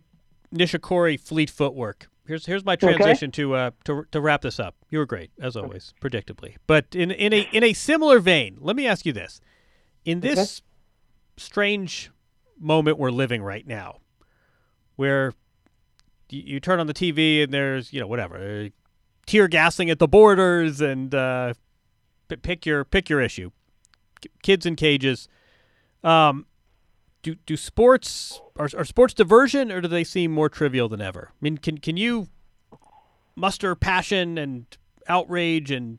[0.54, 2.08] Nishikori fleet footwork.
[2.28, 4.76] Here's here's my transition to uh to to wrap this up.
[4.90, 6.56] You were great as always, predictably.
[6.68, 9.40] But in in a in a similar vein, let me ask you this:
[10.06, 10.62] in this
[11.38, 12.12] strange
[12.60, 14.00] moment we're living right now,
[14.96, 15.34] where
[16.30, 18.70] you, you turn on the TV and there's you know whatever uh,
[19.26, 21.54] tear gassing at the borders and uh,
[22.28, 23.52] p- pick your pick your issue,
[24.42, 25.28] kids in cages.
[26.04, 26.46] Um,
[27.26, 31.32] do do sports are, are sports diversion or do they seem more trivial than ever?
[31.32, 32.28] I mean, can can you
[33.36, 34.66] muster passion and
[35.08, 35.98] outrage and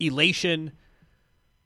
[0.00, 0.72] elation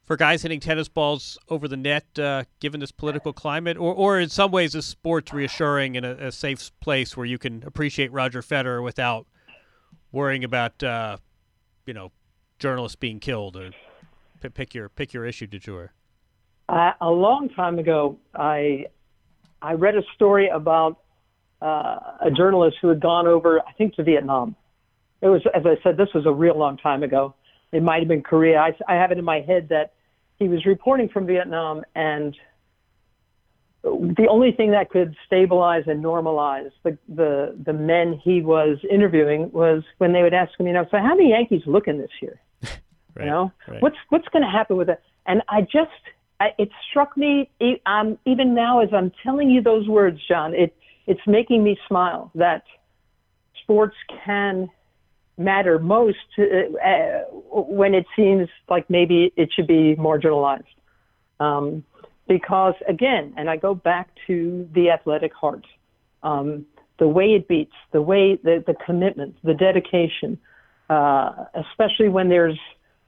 [0.02, 4.18] for guys hitting tennis balls over the net, uh, given this political climate, or or
[4.18, 8.10] in some ways is sports reassuring in a, a safe place where you can appreciate
[8.10, 9.28] Roger Federer without
[10.10, 11.16] worrying about uh,
[11.86, 12.10] you know
[12.58, 13.70] journalists being killed or
[14.52, 15.92] pick your pick your issue du jour.
[16.68, 18.86] Uh, a long time ago, I
[19.62, 20.98] I read a story about
[21.62, 24.56] uh, a journalist who had gone over, I think, to Vietnam.
[25.22, 27.34] It was, as I said, this was a real long time ago.
[27.72, 28.58] It might have been Korea.
[28.58, 29.94] I, I have it in my head that
[30.38, 32.36] he was reporting from Vietnam, and
[33.82, 39.50] the only thing that could stabilize and normalize the the the men he was interviewing
[39.52, 42.10] was when they would ask him, you know, so how are the Yankees looking this
[42.20, 42.40] year?
[43.18, 43.24] Right.
[43.24, 43.80] You know, right.
[43.80, 45.00] what's what's going to happen with it?
[45.24, 45.88] And I just,
[46.40, 47.50] It struck me,
[47.86, 50.74] um, even now as I'm telling you those words, John, it
[51.06, 52.64] it's making me smile that
[53.62, 54.68] sports can
[55.38, 57.20] matter most uh, uh,
[57.52, 60.64] when it seems like maybe it should be marginalized.
[61.38, 61.84] Um,
[62.28, 65.64] because again, and I go back to the athletic heart,
[66.22, 66.66] um,
[66.98, 70.38] the way it beats, the way the, the commitment, the dedication,
[70.90, 72.58] uh, especially when there's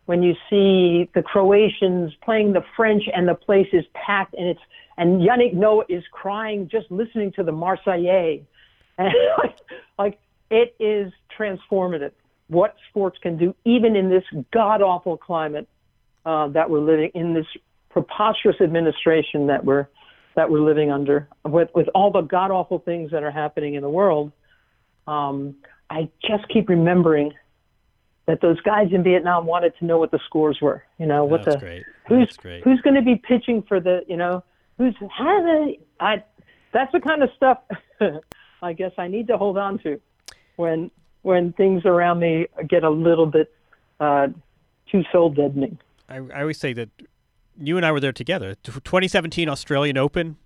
[0.09, 4.61] when you see the Croatians playing the French and the place is packed and it's
[4.97, 8.43] and Yannick Noah is crying just listening to the Marseillaise,
[8.99, 9.59] and like,
[9.99, 10.19] like
[10.51, 12.13] it is transformative
[12.47, 15.69] what sports can do even in this god awful climate
[16.25, 17.47] uh, that we're living in this
[17.91, 19.87] preposterous administration that we're
[20.37, 23.83] that we're living under with with all the god awful things that are happening in
[23.83, 24.33] the world.
[25.07, 25.57] Um,
[25.91, 27.35] I just keep remembering
[28.29, 30.85] that those guys in Vietnam wanted to know what the scores were.
[30.99, 31.85] You know what That's the great.
[32.07, 34.45] who's who's going to be pitching for the you know
[34.77, 36.23] who's how they I
[36.73, 37.59] that's the kind of stuff
[38.63, 39.99] I guess I need to hold on to
[40.57, 40.91] when
[41.23, 43.53] when things around me get a little bit
[43.99, 44.29] uh,
[44.91, 45.79] too soul deadening.
[46.09, 46.91] I, I always say that
[47.59, 48.55] you and I were there together.
[48.63, 50.37] 2017 Australian Open.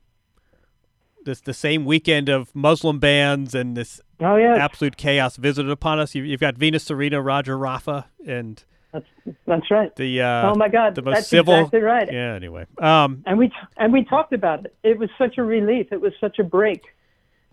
[1.25, 5.99] This the same weekend of Muslim bans and this Oh yeah, absolute chaos visited upon
[5.99, 6.15] us.
[6.15, 8.63] You, you've got Venus Serena, Roger Rafa, and
[8.93, 9.07] that's
[9.47, 9.95] that's right.
[9.97, 11.55] the uh, oh my God, the most that's civil.
[11.55, 12.09] exactly right.
[12.13, 12.35] Yeah.
[12.35, 14.75] Anyway, um, And we t- and we talked about it.
[14.83, 15.89] It was such a relief.
[15.93, 16.83] It was such a break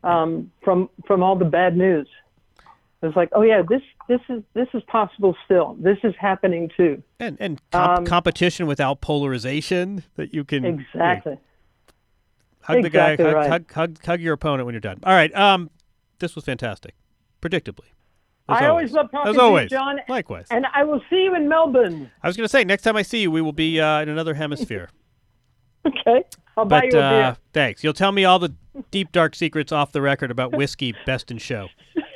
[0.04, 2.08] um, from from all the bad news.
[3.02, 5.78] It was like, oh yeah, this this is this is possible still.
[5.80, 7.02] This is happening too.
[7.20, 11.38] and and comp- Um, competition without polarization that you can Exactly.
[12.62, 13.50] hug the guy, hug, right.
[13.50, 15.00] hug, hug, hug your opponent when you're done.
[15.04, 15.34] All right.
[15.34, 15.70] Um,
[16.20, 16.96] this was fantastic,
[17.42, 17.88] predictably.
[18.50, 20.00] As I always love talking As to you, John.
[20.08, 20.48] Likewise.
[20.50, 22.10] And I will see you in Melbourne.
[22.24, 24.10] I was going to say next time I see you, we will be uh, in
[24.10, 24.90] another hemisphere.
[25.86, 26.26] Okay.
[26.58, 27.38] I'll buy you a uh, beer.
[27.54, 27.86] thanks.
[27.86, 28.54] You'll tell me all the
[28.92, 31.70] deep dark secrets off the record about whiskey, best in show.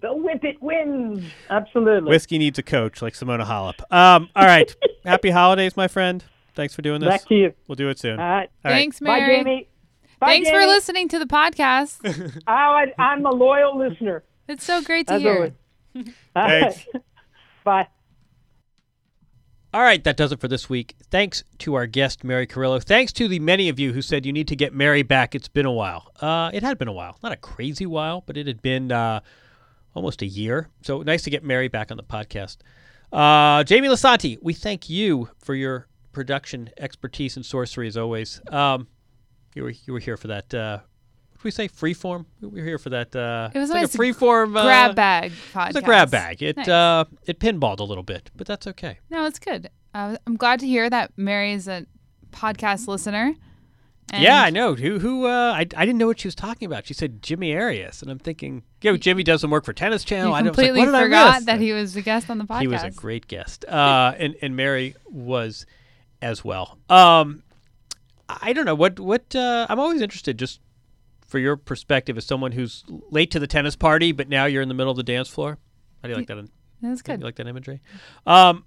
[0.00, 1.24] The Whippet wins.
[1.48, 2.08] Absolutely.
[2.08, 3.80] Whiskey needs a coach like Simona Halep.
[3.94, 4.74] Um, all right.
[5.04, 6.24] Happy holidays, my friend.
[6.54, 7.08] Thanks for doing this.
[7.08, 7.54] Back to you.
[7.68, 8.18] We'll do it soon.
[8.18, 8.50] All right.
[8.64, 8.78] All right.
[8.78, 9.68] Thanks, Bye, Jamie.
[10.22, 11.98] Bye, Thanks for listening to the podcast.
[12.46, 14.22] Oh, I, I'm a loyal listener.
[14.46, 15.34] it's so great to As hear.
[15.34, 15.52] always.
[16.34, 16.86] Thanks.
[17.64, 17.88] Bye.
[19.74, 20.94] All right, that does it for this week.
[21.10, 22.78] Thanks to our guest, Mary Carrillo.
[22.78, 25.34] Thanks to the many of you who said you need to get Mary back.
[25.34, 26.12] It's been a while.
[26.20, 27.18] Uh, it had been a while.
[27.22, 29.20] Not a crazy while, but it had been uh,
[29.94, 30.68] almost a year.
[30.82, 32.58] So nice to get Mary back on the podcast.
[33.12, 38.40] Uh, Jamie Lisanti, we thank you for your production expertise and sorcery as always.
[38.50, 38.86] Um,
[39.54, 40.52] you were you were here for that.
[40.54, 40.78] Uh,
[41.32, 41.68] what did we say?
[41.68, 42.26] Freeform.
[42.40, 43.14] We were here for that.
[43.16, 45.68] Uh, It was like nice a freeform uh, Grab bag podcast.
[45.70, 46.42] It's a grab bag.
[46.42, 46.68] It Nice.
[46.68, 48.98] uh, it pinballed a little bit, but that's okay.
[49.10, 49.68] No, it's good.
[49.94, 51.86] Uh, I'm glad to hear that Mary is a
[52.30, 53.34] podcast listener.
[54.14, 54.74] Yeah, I know.
[54.74, 54.98] Who?
[54.98, 55.26] Who?
[55.26, 56.86] Uh, I, I didn't know what she was talking about.
[56.86, 60.34] She said Jimmy Arias, and I'm thinking, yeah, Jimmy does some work for Tennis Channel.
[60.34, 62.60] I was like, completely I forgot that he was a guest on the podcast.
[62.60, 65.64] He was a great guest, uh, and and Mary was
[66.20, 66.78] as well.
[66.90, 67.42] Um,
[68.40, 69.34] I don't know what what.
[69.34, 70.60] Uh, I'm always interested, just
[71.26, 74.68] for your perspective, as someone who's late to the tennis party, but now you're in
[74.68, 75.58] the middle of the dance floor.
[76.02, 76.48] How do you like that?
[76.82, 77.20] That's good.
[77.20, 77.80] You like that imagery?
[78.26, 78.64] Um,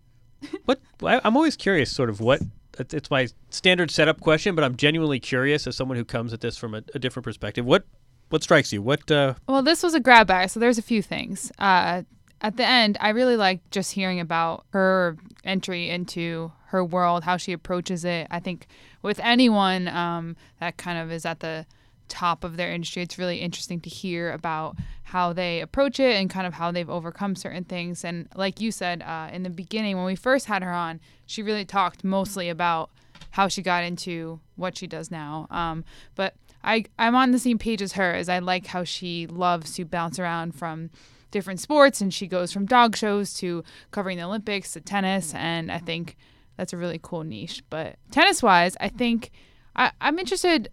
[0.66, 2.42] what I, I'm always curious, sort of what
[2.80, 6.42] it's, it's my standard setup question, but I'm genuinely curious as someone who comes at
[6.42, 7.66] this from a, a different perspective.
[7.66, 7.86] What
[8.30, 8.82] what strikes you?
[8.82, 11.52] What uh, Well, this was a grab bag, so there's a few things.
[11.60, 12.04] Uh,
[12.42, 17.38] at the end, I really liked just hearing about her entry into her world, how
[17.38, 18.28] she approaches it.
[18.30, 18.68] I think
[19.02, 21.66] with anyone um, that kind of is at the
[22.08, 26.30] top of their industry, it's really interesting to hear about how they approach it and
[26.30, 28.04] kind of how they've overcome certain things.
[28.04, 31.42] And like you said uh, in the beginning, when we first had her on, she
[31.42, 32.90] really talked mostly about
[33.32, 35.48] how she got into what she does now.
[35.50, 39.28] Um, but I, I'm on the same page as her, as I like how she
[39.28, 40.90] loves to bounce around from
[41.32, 45.34] different sports and she goes from dog shows to covering the Olympics to tennis.
[45.34, 46.16] And I think
[46.58, 47.64] that's a really cool niche.
[47.70, 49.32] But tennis wise, I think
[49.76, 50.70] I, I'm interested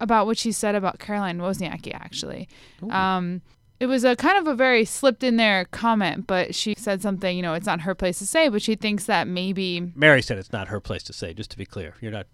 [0.00, 2.48] about what she said about Caroline Wozniacki, actually.
[2.90, 3.42] Um,
[3.80, 7.36] it was a kind of a very slipped in there comment, but she said something,
[7.36, 10.38] you know, it's not her place to say, but she thinks that maybe Mary said
[10.38, 11.34] it's not her place to say.
[11.34, 12.26] Just to be clear, you're not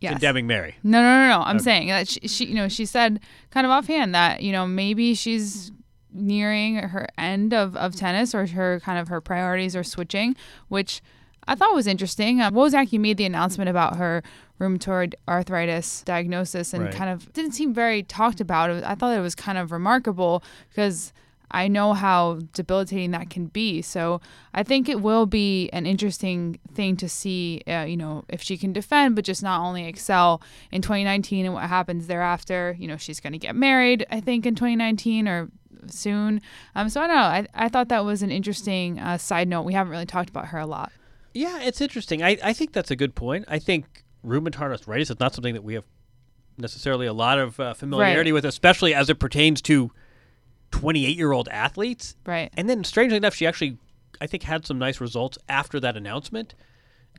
[0.00, 0.12] yes.
[0.12, 0.76] condemning Mary.
[0.82, 1.44] No, no, no, no.
[1.44, 1.64] I'm Okay.
[1.64, 3.20] saying that she, she, you know, she said
[3.50, 5.70] kind of offhand that you know maybe she's
[6.12, 10.36] nearing her end of, of tennis or her kind of her priorities are switching,
[10.68, 11.02] which
[11.46, 12.40] I thought it was interesting.
[12.40, 14.22] Um, Wozniacki made the announcement about her
[14.60, 16.94] rheumatoid arthritis diagnosis and Right.
[16.94, 18.70] kind of didn't seem very talked about.
[18.84, 21.12] I thought it was kind of remarkable because
[21.50, 23.80] I know how debilitating that can be.
[23.82, 24.20] So
[24.52, 28.56] I think it will be an interesting thing to see, uh, you know, if she
[28.56, 30.42] can defend, but just not only excel
[30.72, 32.74] in 2019 and what happens thereafter.
[32.78, 35.48] You know, she's going to get married, I think, in 2019 or
[35.86, 36.40] soon.
[36.74, 37.22] Um, so I don't know.
[37.22, 39.62] I, I thought that was an interesting uh, side note.
[39.62, 40.90] We haven't really talked about her a lot.
[41.34, 42.22] Yeah, it's interesting.
[42.22, 43.44] I, I think that's a good point.
[43.48, 45.84] I think rheumatoid arthritis is not something that we have
[46.56, 49.90] necessarily a lot of uh, familiarity with, especially as it pertains to
[50.70, 52.16] 28 year old athletes.
[52.24, 52.52] Right.
[52.56, 53.78] And then, strangely enough, she actually,
[54.20, 56.54] I think, had some nice results after that announcement.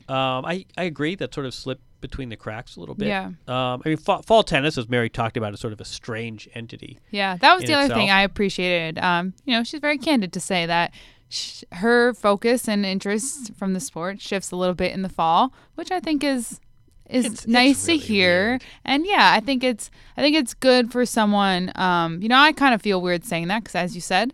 [0.08, 3.08] Um, I, I agree that sort of slipped between the cracks a little bit.
[3.08, 3.26] Yeah.
[3.48, 6.48] Um, I mean, fall, fall tennis, as Mary talked about, is sort of a strange
[6.54, 7.00] entity.
[7.10, 8.12] Yeah, that was the other thing.
[8.12, 9.00] I appreciated.
[9.00, 10.94] Um, you know, she's very candid to say that
[11.74, 15.92] her focus and interest from the sport shifts a little bit in the fall, which
[15.92, 16.60] I think is
[17.08, 18.48] is It's- it's nice really to hear.
[18.50, 18.64] weird.
[18.84, 21.72] And yeah, I think it's I think it's good for someone.
[21.76, 24.34] Um, you know, I kind of feel weird saying that because, as you said,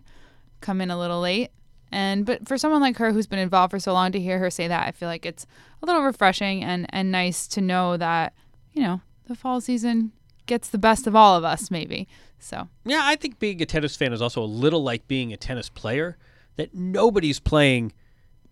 [0.60, 1.50] come in a little late.
[1.90, 4.48] And but for someone like her who's been involved for so long to hear her
[4.50, 5.44] say that, I feel like it's
[5.82, 8.32] a little refreshing and and nice to know that
[8.72, 10.12] you know the fall season
[10.46, 12.08] gets the best of all of us, maybe.
[12.38, 15.36] So Yeah, I think being a tennis fan is also a little like being a
[15.36, 16.16] tennis player,
[16.56, 17.92] that nobody's playing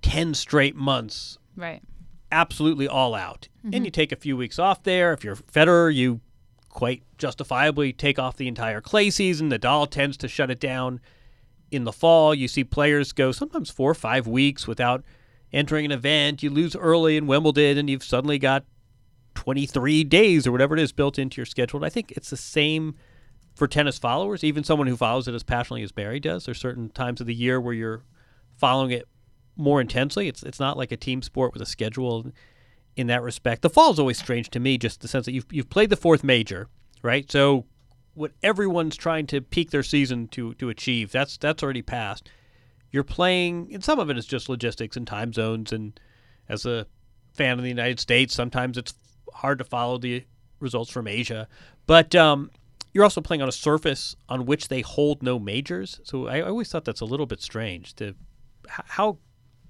[0.03, 1.83] 10 straight months right.
[2.33, 3.49] absolutely all out.
[3.63, 3.85] And mm-hmm.
[3.85, 5.13] you take a few weeks off there.
[5.13, 6.21] If you're Federer, you
[6.69, 9.51] quite justifiably take off the entire clay season.
[9.51, 11.01] Nadal tends to shut it down
[11.71, 12.35] in the fall.
[12.35, 15.05] You see players go sometimes four or five weeks without
[15.53, 16.43] entering an event.
[16.43, 18.65] You lose early in Wimbledon, and you've suddenly got
[19.35, 21.79] 23 days or whatever it is built into your schedule.
[21.79, 22.95] And I think it's the same
[23.61, 26.47] for tennis followers, even someone who follows it as passionately as Mary does.
[26.47, 28.03] There's certain times of the year where you're
[28.57, 29.07] following it
[29.55, 30.29] more intensely.
[30.29, 32.33] It's it's not like a team sport with a schedule
[32.97, 33.61] in that respect.
[33.61, 35.97] The fall is always strange to me, just the sense that you've you've played the
[35.97, 36.69] fourth major,
[37.03, 37.31] right?
[37.31, 37.67] So
[38.15, 42.31] what everyone's trying to peak their season to to achieve, that's that's already passed.
[42.91, 45.71] You're playing, and some of it is just logistics and time zones.
[45.71, 46.01] And
[46.49, 46.87] as a
[47.35, 48.95] fan of the United States, sometimes it's
[49.35, 50.25] hard to follow the
[50.61, 51.47] results from Asia.
[51.87, 52.51] But um,
[52.93, 56.01] you're also playing on a surface on which they hold no majors.
[56.05, 57.95] So I, I always thought that's a little bit strange.
[57.97, 58.14] To
[58.68, 59.18] how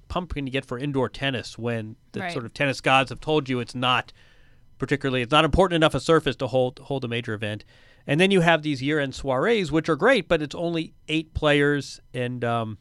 [0.08, 2.32] pumped can you get for indoor tennis when the Right.
[2.32, 4.12] sort of tennis gods have told you it's not
[4.78, 5.22] particularly.
[5.22, 7.64] It's not important enough a surface to hold hold a major event.
[8.06, 12.00] And then you have these year-end soirees, which are great, but it's only eight players,
[12.14, 12.78] and um,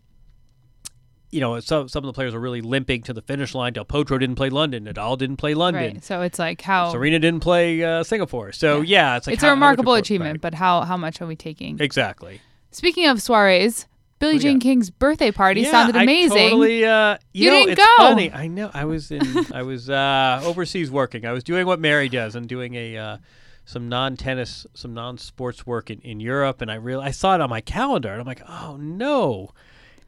[1.32, 3.74] you know some some of the players are really limping to the finish line.
[3.74, 4.86] Del Potro didn't play London.
[4.86, 5.94] Nadal didn't play London.
[5.96, 6.04] Right.
[6.04, 8.52] So it's like how Serena didn't play uh, Singapore.
[8.52, 10.52] So yeah, it's like it's how- a remarkable achievement, back?
[10.52, 11.80] but how how much are we taking?
[11.80, 12.42] exactly.
[12.72, 13.86] Speaking of soirees,
[14.20, 14.60] Billie do Jean?
[14.60, 16.38] King's birthday party yeah, sounded I amazing.
[16.50, 17.96] totally, uh, you, You know, didn't it's go.
[17.98, 18.32] funny.
[18.32, 18.70] I know.
[18.74, 19.22] I was in.
[19.54, 21.26] I was uh, overseas working.
[21.26, 23.18] I was doing what Mary does and doing a uh,
[23.66, 27.50] some non-tennis, some non-sports work in, in Europe, and I real I saw it on
[27.50, 29.52] my calendar, and I'm like, oh no.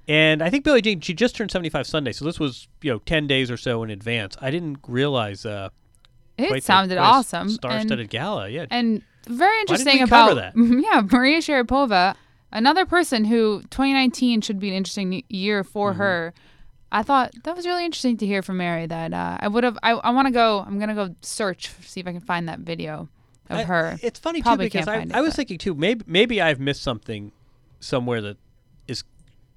[0.08, 3.00] And I think Billie Jean, she just turned 75 Sunday, so this was you know
[3.00, 4.36] 10 days or so in advance.
[4.42, 5.46] I didn't realize.
[5.46, 5.70] Uh,
[6.38, 7.50] it the- sounded quite awesome.
[7.50, 8.50] Star-studded and, gala.
[8.50, 8.66] Yeah.
[8.72, 10.54] and very interesting about that?
[10.58, 12.16] yeah Maria Sharapova,
[12.52, 16.00] another person who 2019 should be an interesting year for Mm-hmm.
[16.02, 16.34] her.
[16.94, 18.86] I thought that was really interesting to hear from Mary.
[18.88, 19.78] That uh, I would have.
[19.84, 20.60] I, I want to go.
[20.66, 23.08] I'm gonna go search see if I can find that video
[23.50, 23.98] of I- her.
[24.02, 25.74] It's funny Probably too because I, it, I was but- thinking too.
[25.76, 27.32] Maybe maybe I've missed something
[27.80, 28.38] somewhere that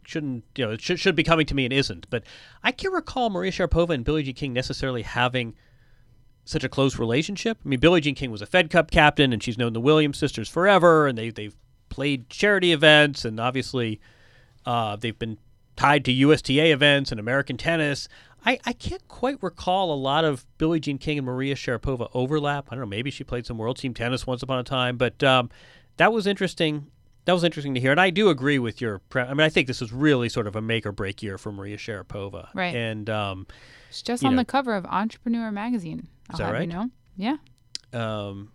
[0.07, 2.09] shouldn't you know it should, should be coming to me and isn't.
[2.11, 2.25] But
[2.63, 5.55] I can't recall Maria Sharapova and Billie Jean King necessarily having
[6.45, 7.59] such a close relationship.
[7.65, 10.19] I mean, Billie Jean King was a Fed Cup captain, and she's known the Williams
[10.19, 11.57] sisters forever, and they they've
[11.89, 14.01] played charity events, and obviously
[14.67, 15.39] uh, they've been
[15.77, 18.09] tied to USTA events and American tennis.
[18.47, 22.69] I, I can't quite recall a lot of Billie Jean King and Maria Sharapova overlap.
[22.71, 22.87] I don't know.
[22.87, 25.51] Maybe she played some World Team tennis once upon a time, but um,
[25.97, 26.89] that was interesting.
[27.27, 28.99] That was interesting to hear, and I do agree with your.
[28.99, 31.39] Pre- I mean, I think this was really sort of a make or break year
[31.39, 32.49] for Maria Sharapova.
[32.55, 32.75] Right.
[32.75, 33.47] And um,
[33.91, 34.43] She's just on know.
[34.43, 36.09] the cover of Entrepreneur magazine.
[36.29, 36.61] I'll Is that have right?
[36.63, 36.91] you know.
[37.17, 37.37] Yeah.
[37.93, 38.51] um,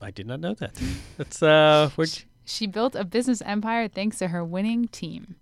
[0.00, 0.80] I did not know that.
[1.16, 2.06] That's uh, we're,
[2.44, 5.36] She built a business empire thanks to her winning team.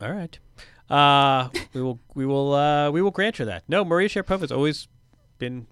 [0.00, 0.38] All right.
[0.90, 3.64] Uh, we will we will uh, we will grant her that.
[3.68, 4.88] No, Maria Sharapova has always
[5.38, 5.66] been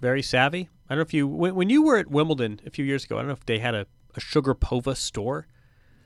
[0.00, 0.68] very savvy.
[0.88, 3.16] I don't know if you when, when you were at Wimbledon a few years ago.
[3.16, 5.46] I don't know if they had a, a Sugarpova store.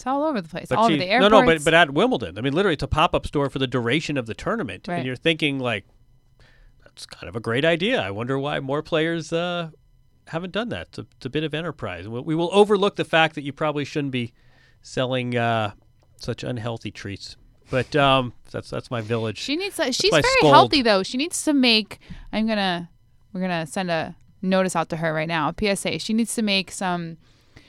[0.00, 0.66] It's all over the place.
[0.70, 1.30] But all she, over the airports.
[1.30, 3.58] no, no, but but at Wimbledon, I mean, literally, it's a pop up store for
[3.58, 4.96] the duration of the tournament, Right.
[4.96, 5.84] and you're thinking like,
[6.84, 8.00] that's kind of a great idea.
[8.00, 9.70] I wonder why more players uh,
[10.28, 10.88] haven't done that.
[10.88, 12.08] It's a, it's a bit of enterprise.
[12.08, 14.32] We, we will overlook the fact that you probably shouldn't be
[14.82, 15.72] selling uh,
[16.16, 17.36] such unhealthy treats.
[17.70, 19.38] But um, that's that's my village.
[19.38, 19.76] She needs.
[19.76, 20.54] To, she's very scold.
[20.54, 21.02] healthy though.
[21.02, 21.98] She needs to make.
[22.32, 22.90] I'm gonna.
[23.32, 25.52] We're gonna send a notice out to her right now.
[25.56, 25.98] A PSA.
[26.00, 27.18] She needs to make some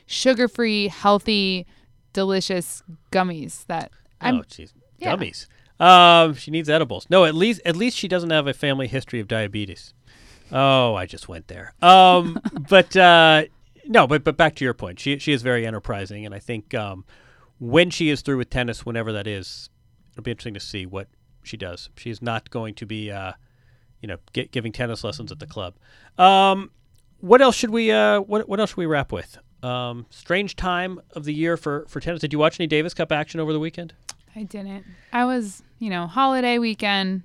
[0.08, 1.66] sugar-free, healthy,
[2.14, 3.92] delicious gummies that.
[4.20, 5.16] I'm, oh, jeez, yeah.
[5.16, 5.48] gummies.
[5.80, 7.08] Um, she needs edibles.
[7.10, 9.94] No, at least at least she doesn't have a family history of diabetes.
[10.52, 11.74] Oh, I just went there.
[11.82, 12.40] Um,
[12.70, 13.46] but uh,
[13.88, 16.74] no, but but back to your point, she she is very enterprising, and I think
[16.74, 17.04] um,
[17.60, 19.70] when she is through with tennis, whenever that is,
[20.12, 21.08] it'll be interesting to see what
[21.44, 21.90] she does.
[21.96, 23.34] She's not going to be, uh,
[24.02, 25.76] you know, gi- giving tennis lessons at the club.
[26.18, 26.72] Um,
[27.20, 27.92] what else should we?
[27.92, 29.40] Uh, what what else should we wrap with?
[29.64, 32.22] Um, strange time of the year for for tennis.
[32.22, 33.94] Did you watch any Davis Cup action over the weekend?
[34.36, 34.86] I didn't.
[35.14, 37.24] I was, you know, holiday weekend.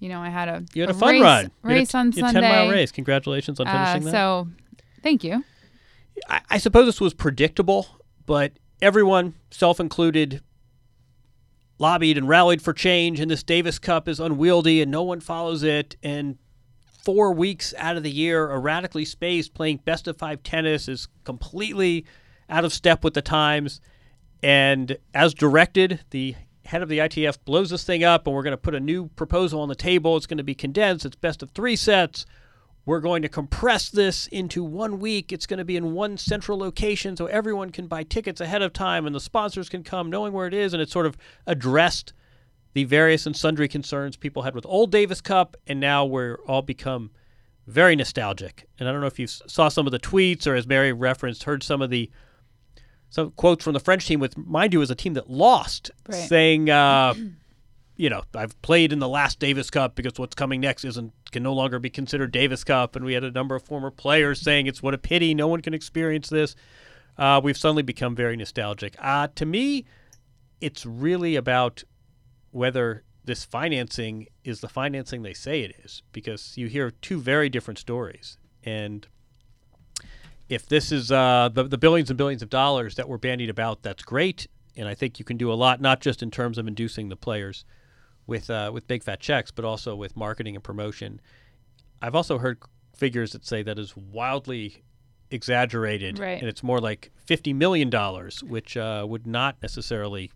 [0.00, 1.44] You know, I had a You had a, a fun race, run.
[1.44, 2.48] You had a race on you had Sunday.
[2.48, 2.92] 10 mile race.
[2.92, 4.10] Congratulations on Uh, finishing that.
[4.10, 4.48] so,
[5.02, 5.42] thank you.
[6.28, 7.86] I, I suppose this was predictable,
[8.26, 8.52] but
[8.82, 10.42] everyone, self included,
[11.78, 15.62] lobbied and rallied for change, and this Davis Cup is unwieldy and no one follows
[15.62, 15.96] it.
[16.02, 16.36] And
[17.06, 22.04] four weeks out of the year, erratically spaced, playing best of five tennis is completely
[22.50, 23.80] out of step with the times.
[24.42, 26.34] And as directed, the
[26.64, 29.06] head of the ITF blows this thing up, and we're going to put a new
[29.10, 30.16] proposal on the table.
[30.16, 32.26] It's going to be condensed, it's best of three sets.
[32.84, 35.32] We're going to compress this into one week.
[35.32, 38.72] It's going to be in one central location so everyone can buy tickets ahead of
[38.72, 40.72] time and the sponsors can come knowing where it is.
[40.72, 42.12] And it's sort of addressed
[42.76, 45.56] the various and sundry concerns people had with old Davis Cup.
[45.66, 47.10] And now we're all become
[47.66, 48.68] very nostalgic.
[48.78, 51.44] And I don't know if you saw some of the tweets or, as Mary referenced,
[51.44, 52.10] heard some of the
[53.08, 56.28] some quotes from the French team, with mind you, is a team that lost, Right.
[56.28, 57.14] saying, uh,
[57.96, 61.42] you know, I've played in the last Davis Cup because what's coming next isn't can
[61.42, 64.66] no longer be considered Davis Cup, and we had a number of former players saying
[64.66, 66.54] it's what a pity, no one can experience this.
[67.16, 68.94] Uh, we've suddenly become very nostalgic.
[68.98, 69.86] Uh, to me,
[70.60, 71.82] it's really about
[72.56, 77.48] whether this financing is the financing they say it is, because you hear two very
[77.48, 79.06] different stories, and
[80.48, 83.82] if this is uh, the, the billions and billions of dollars that were bandied about,
[83.82, 84.46] that's great.
[84.76, 87.16] And I think you can do a lot, not just in terms of inducing the
[87.16, 87.64] players
[88.26, 91.20] with uh, with big fat checks, but also with marketing and promotion.
[92.02, 92.58] I've also heard
[92.94, 94.84] figures that say that is wildly
[95.30, 96.38] exaggerated, Right.
[96.38, 100.30] and it's more like fifty million dollars, which uh, would not necessarily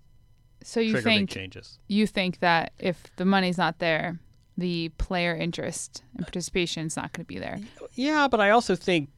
[0.63, 1.79] So you think changes.
[1.89, 4.19] you think that if the money's not there,
[4.59, 7.59] the player interest and participation is not going to be there.
[7.95, 9.09] Yeah, but I also think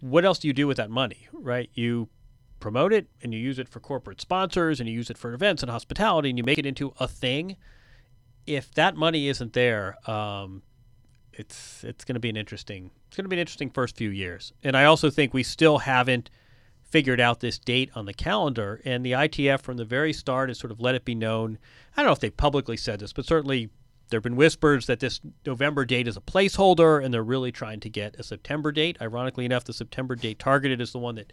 [0.00, 1.70] what else do you do with that money, right?
[1.74, 2.08] You
[2.60, 5.62] promote it and you use it for corporate sponsors and you use it for events
[5.62, 7.56] and hospitality and you make it into a thing.
[8.46, 10.62] If that money isn't there, um,
[11.32, 14.10] it's it's going to be an interesting it's going to be an interesting first few
[14.10, 14.52] years.
[14.64, 16.30] And I also think we still haven't
[16.88, 18.80] figured out this date on the calendar.
[18.84, 21.58] And the ITF from the very start has sort of let it be known.
[21.96, 23.70] I don't know if they publicly said this, but certainly
[24.08, 27.80] there have been whispers that this November date is a placeholder, and they're really trying
[27.80, 28.96] to get a September date.
[29.00, 31.32] Ironically enough, the September date targeted is the one that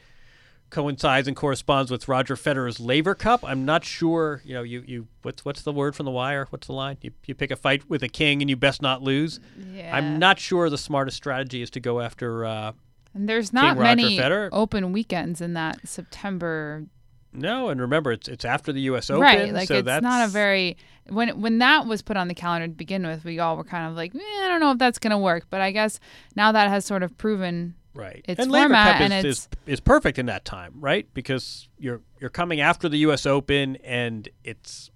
[0.71, 3.41] coincides and corresponds with Roger Federer's Laver Cup.
[3.45, 4.41] I'm not sure.
[4.43, 6.47] You know, you, you what's what's the word from the wire?
[6.49, 6.97] What's the line?
[7.01, 9.39] You, you pick a fight with a king, and you best not lose.
[9.71, 9.95] Yeah.
[9.95, 12.45] I'm not sure the smartest strategy is to go after.
[12.45, 12.71] Uh,
[13.13, 14.49] And there's not many Federer?
[14.51, 16.85] open weekends in that September.
[17.31, 19.09] no, and remember, it's it's after the U.S.
[19.09, 19.53] Open, right.
[19.53, 20.77] Like so it's that's not a very
[21.09, 23.87] when when that was put on the calendar to begin with, we all were kind
[23.89, 25.45] of like, eh, I don't know if that's gonna work.
[25.49, 25.99] But I guess
[26.35, 28.25] now that has sort of proven Right.
[28.27, 31.07] its and format Cup is, and is, it's- is perfect in that time, right?
[31.13, 34.89] Because you're you're coming after the US Open and it's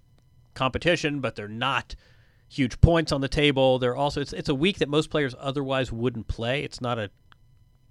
[0.54, 1.94] competition, but they're not
[2.48, 3.78] huge points on the table.
[3.78, 6.64] They're also it's it's a week that most players otherwise wouldn't play.
[6.64, 7.10] It's not a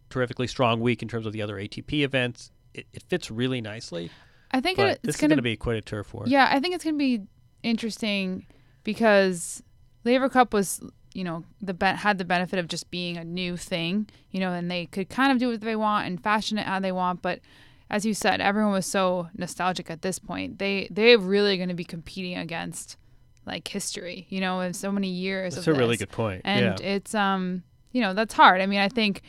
[0.10, 2.51] terrifically strong week in terms of the other ATP events.
[2.74, 4.12] It, it fits really nicely.
[4.51, 6.24] I think But it, this it's is gonna be quite a turf war.
[6.28, 7.24] Yeah, I think it's gonna be
[7.64, 8.45] interesting
[8.84, 9.62] because
[10.05, 10.82] Laver Cup was,
[11.14, 14.53] you know, the be- had the benefit of just being a new thing, you know,
[14.53, 17.22] and they could kind of do what they want and fashion it how they want.
[17.22, 17.41] But
[17.89, 20.60] as you said, everyone was so nostalgic at this point.
[20.60, 22.97] They they're really going to be competing against
[23.45, 25.55] like history, you know, in so many years.
[25.55, 26.41] That's of a really good point.
[26.43, 26.86] And yeah.
[26.86, 28.62] it's um, you know, that's hard.
[28.62, 29.22] I mean, I think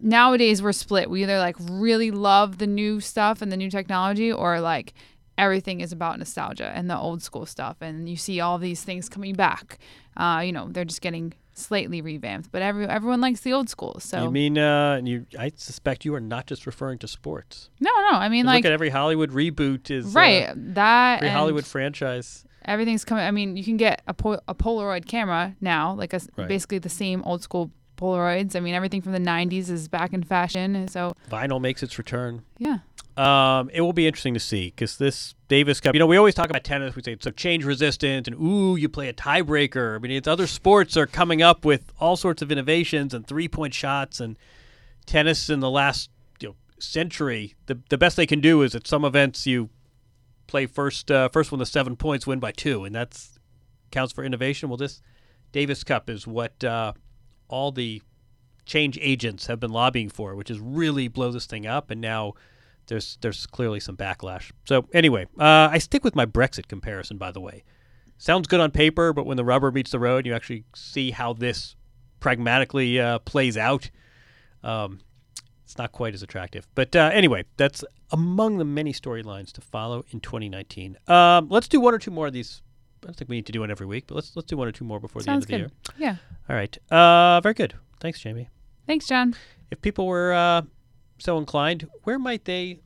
[0.00, 1.10] nowadays we're split.
[1.10, 4.94] We either like really love the new stuff and the new technology, or like
[5.36, 7.76] everything is about nostalgia and the old school stuff.
[7.80, 9.78] And you see all these things coming back.
[10.16, 13.98] Uh, you know, they're just getting slightly revamped, but every everyone likes the old school.
[14.00, 15.26] So you mean uh, and you?
[15.38, 17.70] I suspect you are not just referring to sports.
[17.80, 18.16] no, no.
[18.16, 22.44] I mean, like Look at every Hollywood reboot is right Uh, that every Hollywood franchise.
[22.64, 23.24] everything's coming.
[23.24, 26.48] I mean, you can get a, po- a Polaroid camera now, like a, Right.
[26.48, 28.56] basically the same old school Polaroids.
[28.56, 30.88] I mean, everything from the '90s is back in fashion.
[30.88, 32.44] So Vinyl makes its return.
[32.58, 32.78] yeah.
[33.18, 35.92] Um, it will be interesting to see because this Davis Cup.
[35.92, 36.94] You know, we always talk about tennis.
[36.94, 39.96] We say it's so change resistant, and ooh, you play a tiebreaker.
[39.96, 43.48] I mean, it's other sports are coming up with all sorts of innovations and three
[43.48, 44.38] point shots, and
[45.04, 47.56] tennis in the last you know, century.
[47.66, 49.70] The the best they can do is at some events you
[50.46, 53.40] play first uh, first one to seven points, win by two, and that's
[53.90, 54.68] counts for innovation.
[54.68, 55.02] Well, this
[55.50, 56.92] Davis Cup is what uh,
[57.48, 58.02] all the
[58.66, 62.34] change agents have been lobbying for, which is really blow this thing up, and now
[62.86, 64.50] there's there's clearly some backlash.
[64.66, 67.18] So anyway, uh, I stick with my Brexit comparison.
[67.18, 67.64] By the way,
[68.18, 71.32] sounds good on paper, but when the rubber meets the road, you actually see how
[71.32, 71.76] this
[72.20, 73.90] pragmatically uh, plays out.
[74.62, 75.00] Um,
[75.64, 76.66] it's not quite as attractive.
[76.74, 80.96] But uh, anyway, that's among the many storylines to follow in 2019.
[81.06, 82.62] Um, let's do one or two more of these.
[83.02, 84.68] I don't think we need to do one every week, but let's let's do one
[84.68, 85.94] or two more before Sounds the end of good.
[85.96, 86.10] the year.
[86.10, 86.16] Yeah.
[86.48, 86.78] All right.
[86.90, 87.74] Uh, very good.
[88.00, 88.48] Thanks, Jamie.
[88.86, 89.34] Thanks, Jon.
[89.70, 90.62] If people were uh,
[91.18, 92.80] so inclined, where might they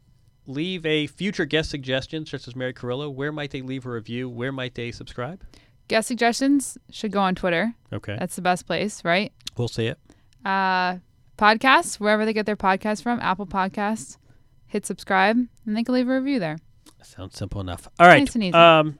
[0.47, 3.09] leave a future guest suggestion, such as Mary Carrillo?
[3.09, 4.29] Where might they leave a review?
[4.29, 5.43] Where might they subscribe?
[5.89, 7.75] Guest suggestions should go on Twitter.
[7.93, 9.33] Okay, That's the best place, right?
[9.57, 9.99] we'll see it.
[10.45, 10.97] Uh,
[11.39, 14.17] podcasts, wherever they get their podcasts from, Apple Podcasts.
[14.67, 15.37] Hit subscribe,
[15.67, 16.59] and they can leave a review there.
[17.03, 17.89] Sounds simple enough.
[17.99, 18.21] All right.
[18.21, 18.55] Nice and easy.
[18.55, 18.99] Um,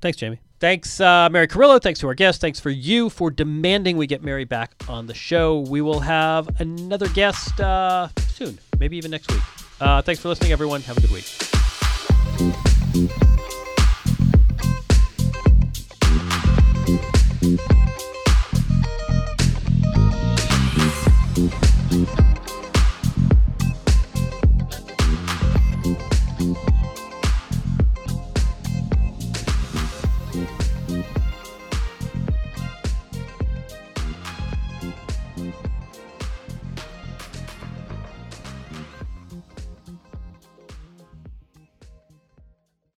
[0.00, 0.40] thanks, Jamie.
[0.60, 1.78] Thanks, uh, Mary Carrillo.
[1.78, 2.42] Thanks to our guest.
[2.42, 5.60] Thanks for you for demanding we get Mary back on the show.
[5.60, 9.40] We will have another guest uh, soon, maybe even next week.
[9.80, 10.82] Uh, thanks for listening, everyone.
[10.82, 12.69] Have a good week.